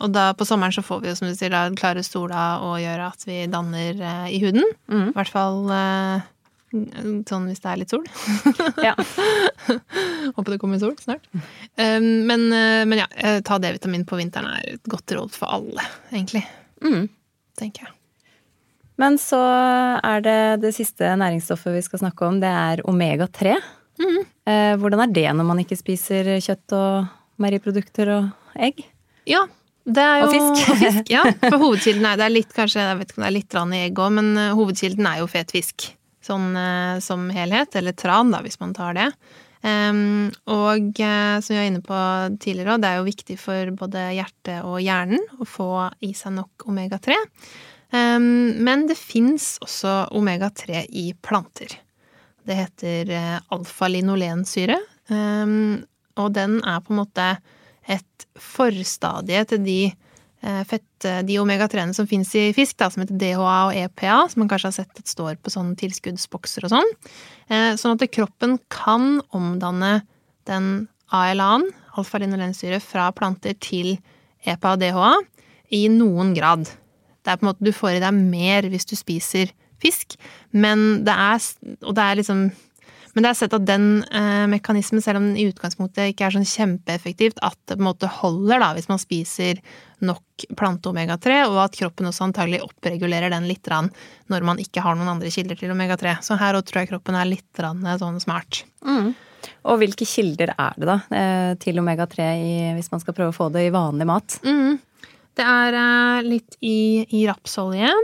og 0.01 0.09
da 0.11 0.31
på 0.37 0.45
sommeren 0.45 0.73
så 0.73 0.83
får 0.83 1.01
vi 1.01 1.09
jo, 1.09 1.17
som 1.17 1.29
du 1.29 1.35
sier, 1.37 1.53
da 1.53 1.67
klare 1.77 2.03
sola 2.03 2.45
og 2.65 2.79
gjøre 2.83 3.09
at 3.13 3.27
vi 3.27 3.43
danner 3.49 4.01
i 4.29 4.41
huden. 4.43 4.65
Mm. 4.91 5.09
I 5.09 5.15
hvert 5.15 5.33
fall 5.33 5.59
Sånn 7.29 7.47
hvis 7.49 7.61
det 7.63 7.71
er 7.71 7.79
litt 7.81 7.93
sol. 7.93 8.05
ja. 8.83 8.93
Håper 10.35 10.55
det 10.55 10.59
kommer 10.61 10.81
sol 10.81 10.95
snart. 11.01 11.27
Um, 11.79 12.25
men, 12.27 12.47
uh, 12.51 12.83
men, 12.87 12.99
ja, 13.01 13.07
eh, 13.15 13.41
ta 13.45 13.59
D-vitamin 13.61 14.05
på 14.07 14.19
vinteren 14.19 14.49
er 14.51 14.75
et 14.75 14.91
godt 14.91 15.15
råd 15.15 15.35
for 15.35 15.51
alle, 15.57 15.85
egentlig. 16.11 16.43
Mm. 16.83 17.07
Tenker 17.59 17.87
jeg. 17.87 17.95
Men 19.01 19.17
så 19.19 19.39
er 19.99 20.23
det 20.23 20.39
det 20.63 20.71
siste 20.75 21.09
næringsstoffet 21.19 21.75
vi 21.75 21.83
skal 21.83 22.05
snakke 22.05 22.27
om, 22.27 22.39
det 22.43 22.51
er 22.51 22.83
omega-3. 22.87 23.57
Mm. 23.99 24.21
Uh, 24.47 24.73
hvordan 24.81 25.05
er 25.05 25.13
det 25.15 25.27
når 25.35 25.51
man 25.51 25.61
ikke 25.63 25.79
spiser 25.79 26.35
kjøtt 26.43 26.75
og 26.75 27.11
meieriprodukter 27.41 28.11
og 28.15 28.57
egg? 28.67 28.85
Ja, 29.27 29.43
det 29.85 30.01
er 30.01 30.23
jo, 30.23 30.29
og 30.29 30.33
fisk. 30.33 30.63
og 30.71 30.81
fisk. 30.81 31.11
Ja, 31.13 31.27
for 31.43 31.59
hovedkilden 31.61 32.07
er, 32.07 32.19
det 32.19 32.27
er 32.27 32.35
litt, 32.39 32.55
kanskje, 32.55 32.83
jeg 32.83 33.01
vet 33.01 33.11
ikke 33.11 33.21
om 33.21 33.27
det 33.27 33.31
er 33.31 33.37
litt 33.39 33.59
rann 33.59 33.75
i 33.75 33.85
egg 33.89 34.01
òg, 34.01 34.17
men 34.19 34.33
hovedkilden 34.57 35.11
er 35.11 35.21
jo 35.21 35.29
fet 35.31 35.55
fisk 35.55 35.91
sånn 36.25 36.55
eh, 36.57 37.01
som 37.03 37.27
helhet, 37.33 37.75
eller 37.77 37.95
tran, 37.97 38.33
da, 38.33 38.41
hvis 38.45 38.59
man 38.61 38.73
tar 38.77 38.97
det. 38.97 39.09
Um, 39.65 40.29
og 40.53 40.99
eh, 41.01 41.37
som 41.41 41.55
vi 41.55 41.57
var 41.57 41.69
inne 41.71 41.81
på 41.81 41.99
tidligere, 42.41 42.77
det 42.81 42.89
er 42.89 42.99
jo 42.99 43.07
viktig 43.07 43.37
for 43.41 43.71
både 43.79 44.03
hjertet 44.13 44.67
og 44.67 44.77
hjernen 44.83 45.23
å 45.41 45.47
få 45.49 45.69
i 46.05 46.11
seg 46.17 46.35
nok 46.35 46.67
omega-3. 46.69 47.17
Um, 47.95 48.53
men 48.65 48.85
det 48.89 48.97
fins 48.99 49.55
også 49.65 50.11
omega-3 50.13 50.85
i 51.01 51.07
planter. 51.17 51.79
Det 52.45 52.59
heter 52.59 53.09
eh, 53.09 53.37
alfa-linolensyre. 53.55 54.77
Um, 55.09 55.81
og 56.21 56.33
den 56.37 56.59
er 56.61 56.83
på 56.85 56.93
en 56.93 57.01
måte 57.01 57.29
et 57.89 58.27
forstadie 58.41 59.41
til 59.49 59.65
de 59.65 59.79
fett, 60.69 61.07
de 61.25 61.37
omega-3-ene 61.41 61.95
som 61.97 62.07
fins 62.09 62.29
i 62.37 62.47
fisk, 62.53 62.77
da, 62.77 62.91
som 62.93 63.01
heter 63.01 63.17
DHA 63.17 63.55
og 63.67 63.77
EPA, 63.79 64.17
som 64.29 64.43
man 64.43 64.49
kanskje 64.51 64.69
har 64.69 64.75
sett 64.77 65.01
at 65.01 65.09
står 65.09 65.39
på 65.41 65.53
sånne 65.53 65.73
tilskuddsbokser 65.79 66.67
og 66.67 66.73
sånn. 66.75 66.91
Sånn 67.81 67.95
at 67.95 68.05
kroppen 68.13 68.59
kan 68.73 69.19
omdanne 69.33 70.03
den 70.49 70.87
ALA-en, 71.15 71.65
alfa-linolensyre, 71.97 72.77
fra 72.83 73.09
planter 73.15 73.57
til 73.57 73.95
EPA 74.45 74.75
og 74.75 74.81
DHA 74.83 75.11
i 75.73 75.85
noen 75.89 76.33
grad. 76.37 76.69
Det 77.25 77.33
er 77.33 77.39
på 77.41 77.47
en 77.47 77.49
måte 77.49 77.65
Du 77.65 77.73
får 77.73 77.97
i 77.97 78.03
deg 78.03 78.13
mer 78.19 78.69
hvis 78.69 78.85
du 78.85 78.93
spiser 78.99 79.49
fisk, 79.81 80.13
men 80.53 81.03
det 81.05 81.13
er 81.13 81.41
Og 81.81 81.95
det 81.97 82.03
er 82.03 82.21
liksom 82.21 82.47
men 83.15 83.23
det 83.23 83.29
er 83.31 83.37
sett 83.39 83.53
at 83.55 83.63
den 83.63 84.03
eh, 84.11 84.45
mekanismen, 84.51 84.99
selv 85.03 85.21
om 85.21 85.29
den 85.29 85.37
i 85.39 85.47
utgangspunktet 85.47 86.11
ikke 86.11 86.27
er 86.27 86.35
sånn 86.35 86.47
kjempeeffektivt, 86.49 87.39
at 87.47 87.55
det 87.63 87.77
på 87.77 87.83
en 87.83 87.87
måte 87.87 88.09
holder 88.11 88.59
da, 88.59 88.73
hvis 88.75 88.89
man 88.91 88.99
spiser 88.99 89.61
nok 90.03 90.45
plante-omega-3, 90.59 91.37
og 91.47 91.61
at 91.63 91.77
kroppen 91.79 92.09
også 92.09 92.25
antagelig 92.27 92.59
oppregulerer 92.65 93.31
den 93.31 93.47
litt 93.47 93.67
rann, 93.71 93.87
når 94.31 94.49
man 94.51 94.59
ikke 94.59 94.83
har 94.83 94.99
noen 94.99 95.13
andre 95.13 95.31
kilder 95.31 95.55
til 95.59 95.71
omega-3. 95.71 96.17
Så 96.27 96.35
her 96.41 96.59
òg 96.59 96.67
tror 96.67 96.83
jeg 96.83 96.91
kroppen 96.91 97.15
er 97.15 97.31
litt 97.31 97.63
rann, 97.63 97.87
sånn 98.01 98.19
smart. 98.19 98.65
Mm. 98.83 99.13
Og 99.71 99.79
hvilke 99.79 100.07
kilder 100.09 100.51
er 100.51 100.75
det 100.81 100.89
da 100.89 100.99
eh, 101.15 101.53
til 101.61 101.79
omega-3 101.79 102.27
hvis 102.75 102.91
man 102.91 103.01
skal 103.01 103.15
prøve 103.15 103.31
å 103.31 103.37
få 103.37 103.47
det 103.53 103.67
i 103.69 103.73
vanlig 103.73 104.09
mat? 104.09 104.39
Mm. 104.43 104.75
Det 105.39 105.47
er 105.55 105.79
eh, 105.79 106.27
litt 106.27 106.59
i, 106.59 106.77
i 107.15 107.25
rapsolje, 107.31 107.95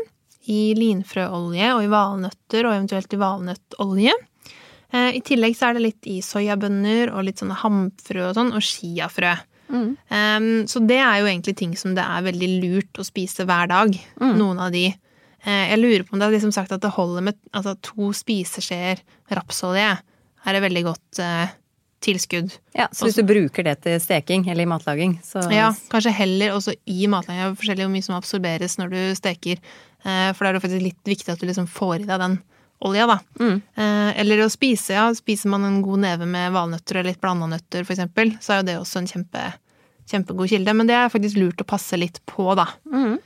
i 0.48 0.62
linfrøolje 0.80 1.76
og 1.76 1.84
i 1.84 1.92
valnøtter, 1.92 2.64
og 2.64 2.78
eventuelt 2.78 3.12
i 3.12 3.20
valnøttolje. 3.28 4.20
Eh, 4.92 5.18
I 5.18 5.22
tillegg 5.26 5.56
så 5.58 5.70
er 5.70 5.78
det 5.78 5.86
litt 5.86 6.10
i 6.10 6.20
soyabønner 6.26 7.14
og 7.14 7.26
litt 7.28 7.42
sånne 7.42 7.60
hamfrø 7.62 8.28
og 8.30 8.36
sånn, 8.38 8.52
og 8.56 8.66
chiafrø. 8.66 9.36
Mm. 9.72 9.96
Um, 10.12 10.50
så 10.68 10.82
det 10.84 11.00
er 11.00 11.22
jo 11.22 11.30
egentlig 11.30 11.56
ting 11.62 11.78
som 11.80 11.96
det 11.96 12.04
er 12.04 12.26
veldig 12.26 12.50
lurt 12.64 13.00
å 13.00 13.08
spise 13.08 13.48
hver 13.48 13.72
dag. 13.72 13.96
Mm. 14.20 14.36
Noen 14.40 14.60
av 14.68 14.74
de. 14.76 14.90
Uh, 15.46 15.64
jeg 15.72 15.80
lurer 15.80 16.04
på 16.06 16.16
om 16.16 16.22
det 16.22 16.28
er 16.28 16.36
liksom 16.36 16.54
sagt 16.56 16.76
at 16.76 16.84
det 16.84 16.92
holder 16.98 17.30
med 17.30 17.40
altså, 17.56 17.78
to 17.80 18.12
spiseskjeer 18.16 19.02
rapsolje. 19.32 19.96
Er 20.42 20.58
et 20.58 20.66
veldig 20.66 20.84
godt 20.90 21.22
uh, 21.24 21.56
tilskudd. 22.04 22.52
Ja, 22.76 22.90
Så 22.92 23.08
hvis 23.08 23.16
også, 23.16 23.24
du 23.24 23.32
bruker 23.32 23.66
det 23.66 23.78
til 23.86 24.00
steking 24.02 24.48
eller 24.50 24.66
i 24.66 24.70
matlaging, 24.70 25.20
så 25.24 25.46
Ja, 25.54 25.72
kanskje 25.92 26.14
heller 26.18 26.58
også 26.58 26.76
i 26.90 27.08
matlaging. 27.08 27.40
Det 27.40 27.50
er 27.54 27.60
forskjellig 27.64 27.88
hvor 27.88 27.96
mye 27.96 28.10
som 28.10 28.20
absorberes 28.20 28.80
når 28.82 28.96
du 28.96 29.02
steker. 29.22 29.62
Uh, 30.04 30.32
for 30.34 30.44
da 30.44 30.52
er 30.52 30.58
det 30.58 30.66
faktisk 30.66 30.88
litt 30.90 31.14
viktig 31.16 31.32
at 31.32 31.42
du 31.42 31.48
liksom 31.48 31.70
får 31.70 32.02
i 32.02 32.10
deg 32.10 32.26
den 32.26 32.42
olja, 32.88 33.08
da. 33.10 33.18
Mm. 33.40 33.58
Eh, 33.76 34.12
eller 34.22 34.46
å 34.46 34.52
spise, 34.52 34.96
ja. 34.98 35.08
Spiser 35.16 35.52
man 35.54 35.66
en 35.68 35.82
god 35.86 36.04
neve 36.06 36.30
med 36.30 36.54
valnøtter 36.56 37.00
eller 37.00 37.14
litt 37.14 37.22
blanda 37.24 37.50
nøtter, 37.52 37.86
eksempel, 37.86 38.36
så 38.42 38.56
er 38.56 38.62
jo 38.62 38.70
det 38.70 38.78
også 38.82 39.02
en 39.02 39.12
kjempe, 39.12 39.48
kjempegod 40.12 40.54
kilde. 40.54 40.78
Men 40.78 40.90
det 40.90 40.98
er 40.98 41.12
faktisk 41.14 41.40
lurt 41.42 41.62
å 41.64 41.70
passe 41.72 42.00
litt 42.00 42.22
på, 42.30 42.48
da. 42.58 42.68
Mm. 42.92 43.20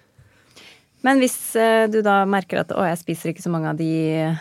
Men 1.06 1.20
hvis 1.22 1.38
eh, 1.60 1.86
du 1.92 2.00
da 2.06 2.24
merker 2.30 2.64
at 2.64 2.72
'å, 2.74 2.82
jeg 2.88 2.98
spiser 2.98 3.30
ikke 3.32 3.44
så 3.44 3.52
mange 3.54 3.70
av 3.70 3.78
de 3.78 3.90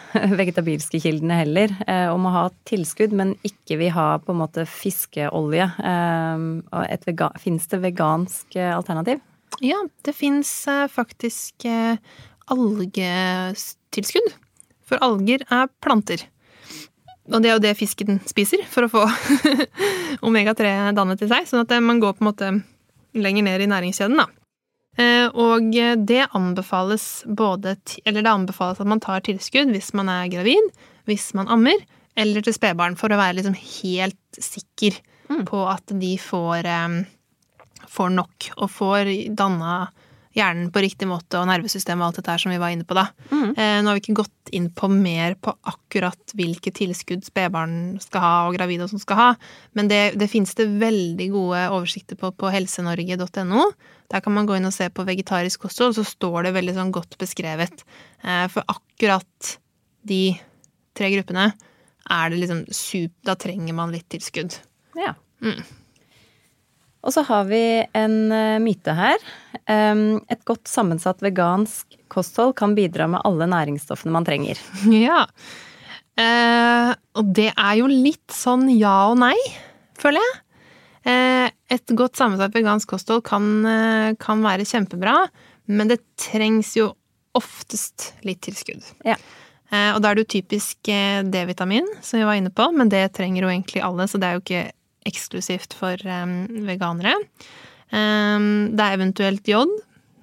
vegetabilske 0.40 1.00
kildene 1.03 1.37
heller', 1.42 1.74
eh, 1.85 2.09
og 2.09 2.18
må 2.24 2.33
ha 2.33 2.46
tilskudd, 2.68 3.12
men 3.12 3.35
ikke 3.44 3.77
vil 3.83 3.92
ha 3.92 4.16
på 4.22 4.33
en 4.33 4.40
måte 4.40 4.64
fiskeolje, 4.68 5.66
eh, 5.85 6.37
fins 7.42 7.68
det 7.68 7.83
vegansk 7.85 8.57
alternativ? 8.57 9.20
Ja, 9.62 9.77
det 10.03 10.14
fins 10.16 10.64
faktisk 10.90 11.66
algetilskudd. 12.50 14.33
For 14.88 15.01
alger 15.05 15.44
er 15.49 15.68
planter. 15.83 16.27
Og 17.33 17.40
det 17.40 17.49
er 17.49 17.55
jo 17.57 17.64
det 17.64 17.77
fisken 17.79 18.18
spiser 18.29 18.64
for 18.68 18.85
å 18.85 18.92
få 18.92 19.05
omega-3 20.29 20.92
dannet 20.97 21.23
til 21.23 21.31
seg. 21.31 21.49
Sånn 21.49 21.64
at 21.64 21.73
man 21.81 22.03
går 22.03 22.18
på 22.18 22.25
en 22.25 22.29
måte 22.29 22.51
lenger 23.16 23.47
ned 23.47 23.64
i 23.64 23.70
næringskjeden, 23.70 24.20
da. 24.20 24.29
Eh, 25.01 25.27
og 25.33 25.73
det 26.07 26.29
anbefales 26.38 27.25
både 27.27 27.73
Eller 28.07 28.23
det 28.23 28.31
anbefales 28.31 28.79
at 28.79 28.87
man 28.87 29.01
tar 29.03 29.25
tilskudd 29.27 29.73
hvis 29.75 29.90
man 29.99 30.07
er 30.12 30.31
gravid, 30.31 30.68
hvis 31.11 31.33
man 31.35 31.51
ammer, 31.51 31.81
eller 32.14 32.44
til 32.44 32.55
spedbarn, 32.55 32.94
for 32.94 33.11
å 33.11 33.18
være 33.18 33.40
liksom 33.40 33.57
helt 33.59 34.38
sikker 34.38 35.01
mm. 35.33 35.42
på 35.49 35.64
at 35.66 35.90
de 35.99 36.12
får, 36.23 36.68
eh, 36.70 37.88
får 37.90 38.14
nok, 38.20 38.51
og 38.55 38.70
får 38.70 39.11
danna 39.35 39.81
hjernen 40.35 40.70
på 40.75 40.83
riktig 40.83 41.07
måte 41.09 41.38
og 41.38 41.47
nervesystemet 41.49 42.03
og 42.03 42.09
alt 42.09 42.18
dette 42.18 42.35
her 42.35 42.42
som 42.42 42.53
vi 42.53 42.61
var 42.61 42.75
inne 42.75 42.87
på 42.88 42.97
da. 42.99 43.07
Mm. 43.31 43.51
Eh, 43.53 43.79
nå 43.81 43.90
har 43.90 43.99
vi 43.99 44.03
ikke 44.03 44.16
gått 44.20 44.53
inn 44.55 44.68
på 44.75 44.88
mer 44.90 45.37
på 45.38 45.55
akkurat 45.70 46.35
hvilke 46.37 46.73
tilskudd 46.75 47.25
spedbarn 47.27 47.97
skal 48.03 48.25
ha 48.25 48.33
og 48.49 48.57
gravide 48.59 48.87
og 48.87 48.92
sånn 48.92 49.03
skal 49.03 49.20
ha, 49.20 49.29
men 49.79 49.90
det, 49.90 50.03
det 50.20 50.31
finnes 50.33 50.55
det 50.59 50.66
veldig 50.83 51.29
gode 51.35 51.66
oversikter 51.75 52.18
på 52.20 52.33
på 52.35 52.51
helsenorge.no. 52.55 53.68
Der 54.12 54.25
kan 54.25 54.35
man 54.37 54.49
gå 54.49 54.59
inn 54.59 54.68
og 54.68 54.75
se 54.75 54.90
på 54.92 55.07
vegetarisk 55.07 55.64
kosthold, 55.64 55.97
så 55.97 56.07
står 56.07 56.49
det 56.49 56.57
veldig 56.59 56.75
sånn 56.77 56.92
godt 56.94 57.16
beskrevet. 57.20 57.87
Eh, 58.23 58.47
for 58.53 58.66
akkurat 58.70 59.55
de 60.05 60.35
tre 60.94 61.14
gruppene 61.14 61.53
er 62.05 62.31
det 62.31 62.42
liksom 62.42 62.66
super 62.68 63.31
Da 63.31 63.35
trenger 63.40 63.73
man 63.73 63.94
litt 63.94 64.11
tilskudd. 64.12 64.59
Ja. 64.99 65.14
Mm. 65.40 65.62
Og 67.05 67.12
så 67.12 67.25
har 67.29 67.45
vi 67.51 67.62
en 67.97 68.17
uh, 68.33 68.61
myte 68.62 68.95
her. 68.97 69.21
Et 69.64 70.43
godt 70.49 70.69
sammensatt 70.69 71.23
vegansk 71.25 71.95
kosthold 72.12 72.55
kan 72.59 72.75
bidra 72.77 73.07
med 73.09 73.23
alle 73.25 73.49
næringsstoffene 73.49 74.12
man 74.12 74.27
trenger. 74.27 74.61
Ja. 75.09 75.25
eh, 76.21 76.90
og 77.17 77.31
det 77.35 77.51
er 77.51 77.79
jo 77.79 77.88
litt 77.90 78.35
sånn 78.35 78.69
ja 78.77 79.09
og 79.11 79.17
nei, 79.23 79.37
føler 79.99 80.21
jeg. 80.21 80.35
Eh, 81.11 81.47
et 81.75 81.95
godt 81.97 82.21
sammensatt 82.21 82.53
vegansk 82.55 82.93
kosthold 82.93 83.25
kan, 83.27 83.49
kan, 84.21 84.45
være 84.45 84.69
kjempebra, 84.69 85.17
men 85.73 85.90
det 85.90 86.03
trengs 86.21 86.75
jo 86.77 86.93
oftest 87.35 88.12
litt 88.29 88.45
tilskudd. 88.45 88.85
Ja. 89.09 89.17
Og 89.97 90.03
da 90.05 90.11
er 90.11 90.14
det 90.14 90.27
jo 90.27 90.33
typisk 90.37 90.87
D-vitamin, 90.87 91.88
som 92.05 92.21
vi 92.21 92.29
var 92.29 92.37
inne 92.38 92.53
på, 92.55 92.69
men 92.77 92.93
det 92.93 93.09
trenger 93.17 93.43
jo 93.43 93.51
egentlig 93.51 93.81
alle, 93.83 94.07
så 94.07 94.21
det 94.21 94.29
er 94.29 94.37
jo 94.37 94.45
ikke 94.45 94.67
eksklusivt 95.09 95.77
for 95.79 96.01
um, 96.09 96.37
veganere. 96.67 97.17
Um, 97.95 98.75
det 98.75 98.85
er 98.85 98.97
eventuelt 98.97 99.49
jod, 99.49 99.73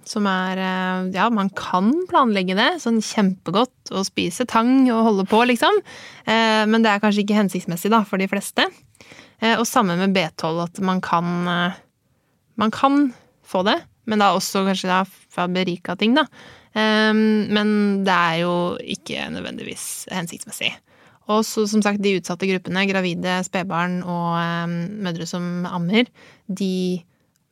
som 0.07 0.25
er 0.27 0.59
uh, 0.59 1.09
Ja, 1.13 1.29
man 1.33 1.51
kan 1.55 1.91
planlegge 2.09 2.57
det 2.57 2.69
sånn 2.83 2.99
kjempegodt 3.05 3.93
og 3.93 4.07
spise 4.07 4.47
tang 4.49 4.89
og 4.89 5.05
holde 5.09 5.27
på, 5.29 5.43
liksom. 5.49 5.81
Men 6.25 6.83
det 6.83 6.91
er 6.91 7.01
kanskje 7.03 7.25
ikke 7.25 7.37
hensiktsmessig, 7.37 7.91
da, 7.93 8.03
for 8.07 8.21
de 8.21 8.27
fleste. 8.31 8.63
Og 9.57 9.63
samme 9.65 9.95
med 9.97 10.13
B12, 10.15 10.59
at 10.63 10.81
man 10.85 11.01
kan 11.01 11.47
Man 12.61 12.71
kan 12.71 13.07
få 13.41 13.63
det, 13.65 13.79
men 14.05 14.21
da 14.21 14.35
også 14.35 14.61
kanskje 14.67 14.91
da 14.91 14.99
fra 15.07 15.47
berika 15.49 15.95
ting, 15.97 16.13
da. 16.13 16.27
Men 16.75 18.03
det 18.05 18.13
er 18.13 18.37
jo 18.43 18.53
ikke 18.79 19.25
nødvendigvis 19.33 20.05
hensiktsmessig. 20.13 20.75
Og 21.31 21.45
så, 21.47 21.65
som 21.69 21.83
sagt, 21.85 22.01
de 22.03 22.17
utsatte 22.19 22.49
gruppene, 22.49 22.85
gravide, 22.89 23.39
spedbarn 23.47 24.01
og 24.03 24.35
eh, 24.41 24.75
mødre 25.07 25.27
som 25.29 25.65
ammer, 25.69 26.09
de 26.47 27.01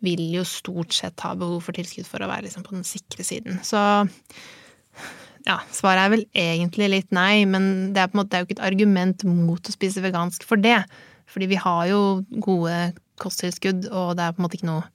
vil 0.05 0.23
jo 0.31 0.45
stort 0.47 0.95
sett 0.95 1.19
ha 1.25 1.33
behov 1.35 1.65
for 1.65 1.75
tilskudd 1.75 2.07
for 2.07 2.23
å 2.23 2.29
være 2.31 2.47
liksom, 2.47 2.63
på 2.67 2.77
den 2.77 2.87
sikre 2.87 3.25
siden. 3.27 3.59
Så 3.67 3.79
ja, 5.47 5.59
svaret 5.75 6.05
er 6.05 6.13
vel 6.13 6.25
egentlig 6.37 6.89
litt 6.91 7.11
nei, 7.15 7.43
men 7.49 7.91
det 7.95 8.03
er, 8.03 8.11
på 8.11 8.17
en 8.17 8.21
måte, 8.21 8.31
det 8.31 8.37
er 8.37 8.43
jo 8.43 8.49
ikke 8.49 8.57
et 8.59 8.67
argument 8.69 9.25
mot 9.27 9.59
å 9.59 9.75
spise 9.75 10.03
vegansk 10.03 10.45
for 10.47 10.61
det. 10.61 10.81
Fordi 11.29 11.49
vi 11.51 11.59
har 11.61 11.83
jo 11.91 11.99
gode 12.41 12.77
kosttilskudd, 13.21 13.89
og 13.91 14.15
det 14.17 14.25
er 14.25 14.33
på 14.33 14.41
en 14.41 14.47
måte 14.47 14.59
ikke 14.59 14.71
noe 14.71 14.87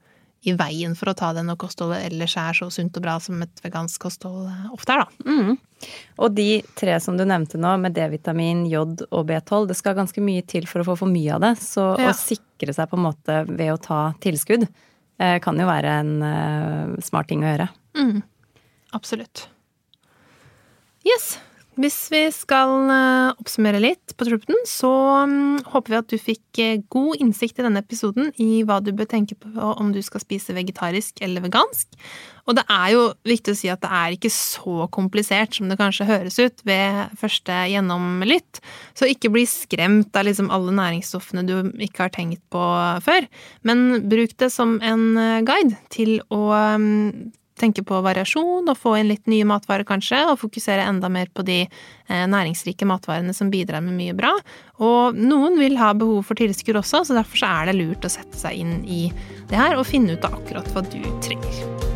i 0.44 0.52
veien 0.56 0.92
for 0.98 1.10
å 1.10 1.16
ta 1.16 1.30
det 1.36 1.44
når 1.46 1.56
kostholdet 1.60 2.04
ellers 2.10 2.34
er 2.40 2.56
så 2.56 2.68
sunt 2.72 2.96
og 2.98 3.04
bra 3.06 3.16
som 3.22 3.40
et 3.44 3.62
vegansk 3.64 4.02
kosthold 4.04 4.48
eh, 4.50 4.66
ofte 4.76 4.96
er, 4.96 5.04
da. 5.04 5.30
Mm. 5.30 5.54
Og 6.22 6.34
de 6.36 6.62
tre 6.78 6.96
som 7.02 7.18
du 7.18 7.24
nevnte 7.26 7.58
nå, 7.60 7.74
med 7.82 7.96
D-vitamin, 7.96 8.64
jod 8.70 9.04
og 9.10 9.26
B12, 9.28 9.68
det 9.70 9.78
skal 9.78 9.96
ganske 9.98 10.24
mye 10.24 10.44
til 10.48 10.68
for 10.70 10.82
å 10.82 10.88
få 10.90 10.98
for 11.04 11.10
mye 11.10 11.36
av 11.36 11.44
det. 11.44 11.54
Så 11.62 11.86
ja. 12.00 12.10
å 12.12 12.18
sikre 12.18 12.74
seg 12.76 12.90
på 12.90 12.98
en 13.00 13.06
måte 13.06 13.40
ved 13.50 13.72
å 13.74 13.80
ta 13.82 14.02
tilskudd 14.24 14.66
eh, 14.66 15.38
kan 15.44 15.58
jo 15.60 15.70
være 15.70 15.96
en 16.02 16.14
eh, 16.28 16.94
smart 17.04 17.30
ting 17.30 17.44
å 17.44 17.50
gjøre. 17.50 17.68
Mm. 17.98 18.22
Absolutt. 18.94 19.48
Yes. 21.04 21.34
Hvis 21.74 21.96
vi 22.12 22.20
skal 22.30 22.90
eh, 22.92 23.32
oppsummere 23.34 23.80
litt 23.82 24.12
på 24.14 24.28
truppen, 24.28 24.58
så 24.68 24.90
mm, 25.26 25.64
håper 25.72 25.90
vi 25.90 25.98
at 25.98 26.12
du 26.12 26.20
fikk 26.22 26.60
eh, 26.62 26.84
god 26.92 27.18
innsikt 27.24 27.58
i 27.58 27.66
denne 27.66 27.82
episoden 27.82 28.30
i 28.38 28.62
hva 28.66 28.78
du 28.78 28.92
bør 28.94 29.08
tenke 29.10 29.34
på 29.34 29.50
om 29.72 29.90
du 29.94 29.98
skal 30.04 30.22
spise 30.22 30.54
vegetarisk 30.54 31.18
eller 31.24 31.42
vegansk. 31.42 31.98
Og 32.46 32.58
det 32.58 32.64
er 32.70 32.88
jo 32.94 33.02
viktig 33.26 33.54
å 33.54 33.58
si 33.58 33.72
at 33.72 33.82
det 33.82 33.90
er 33.90 34.14
ikke 34.14 34.30
så 34.30 34.86
komplisert 34.94 35.58
som 35.58 35.70
det 35.70 35.80
kanskje 35.80 36.06
høres 36.06 36.38
ut 36.38 36.62
ved 36.68 37.16
første 37.18 37.60
gjennomlytt. 37.72 38.62
Så 38.94 39.10
ikke 39.10 39.32
bli 39.34 39.46
skremt 39.48 40.14
av 40.14 40.28
liksom 40.28 40.52
alle 40.54 40.74
næringsstoffene 40.78 41.46
du 41.48 41.56
ikke 41.82 42.06
har 42.06 42.14
tenkt 42.14 42.44
på 42.54 42.64
før. 43.02 43.26
Men 43.66 44.04
bruk 44.06 44.36
det 44.38 44.52
som 44.54 44.78
en 44.78 45.08
eh, 45.18 45.40
guide 45.42 45.80
til 45.90 46.20
å 46.30 46.44
mm, 46.78 47.32
tenke 47.60 47.84
på 47.86 48.00
variasjon 48.04 48.68
og 48.70 48.78
få 48.80 48.96
inn 48.98 49.10
litt 49.12 49.28
nye 49.30 49.46
matvarer, 49.48 49.86
kanskje, 49.88 50.24
og 50.30 50.40
fokusere 50.42 50.86
enda 50.88 51.10
mer 51.12 51.30
på 51.34 51.44
de 51.46 51.62
eh, 51.64 52.26
næringsrike 52.30 52.88
matvarene 52.88 53.34
som 53.36 53.52
bidrar 53.52 53.84
med 53.84 53.96
mye 53.98 54.16
bra. 54.18 54.34
Og 54.82 55.18
noen 55.18 55.58
vil 55.62 55.78
ha 55.80 55.92
behov 55.98 56.24
for 56.30 56.40
tilskudd 56.40 56.82
også, 56.82 57.04
så 57.06 57.18
derfor 57.18 57.44
så 57.44 57.54
er 57.60 57.70
det 57.70 57.78
lurt 57.78 58.06
å 58.06 58.12
sette 58.12 58.38
seg 58.40 58.62
inn 58.64 58.78
i 58.84 59.06
det 59.50 59.60
her 59.60 59.78
og 59.78 59.88
finne 59.88 60.18
ut 60.18 60.26
av 60.26 60.40
akkurat 60.40 60.70
hva 60.74 60.86
du 60.88 61.02
trenger. 61.24 61.93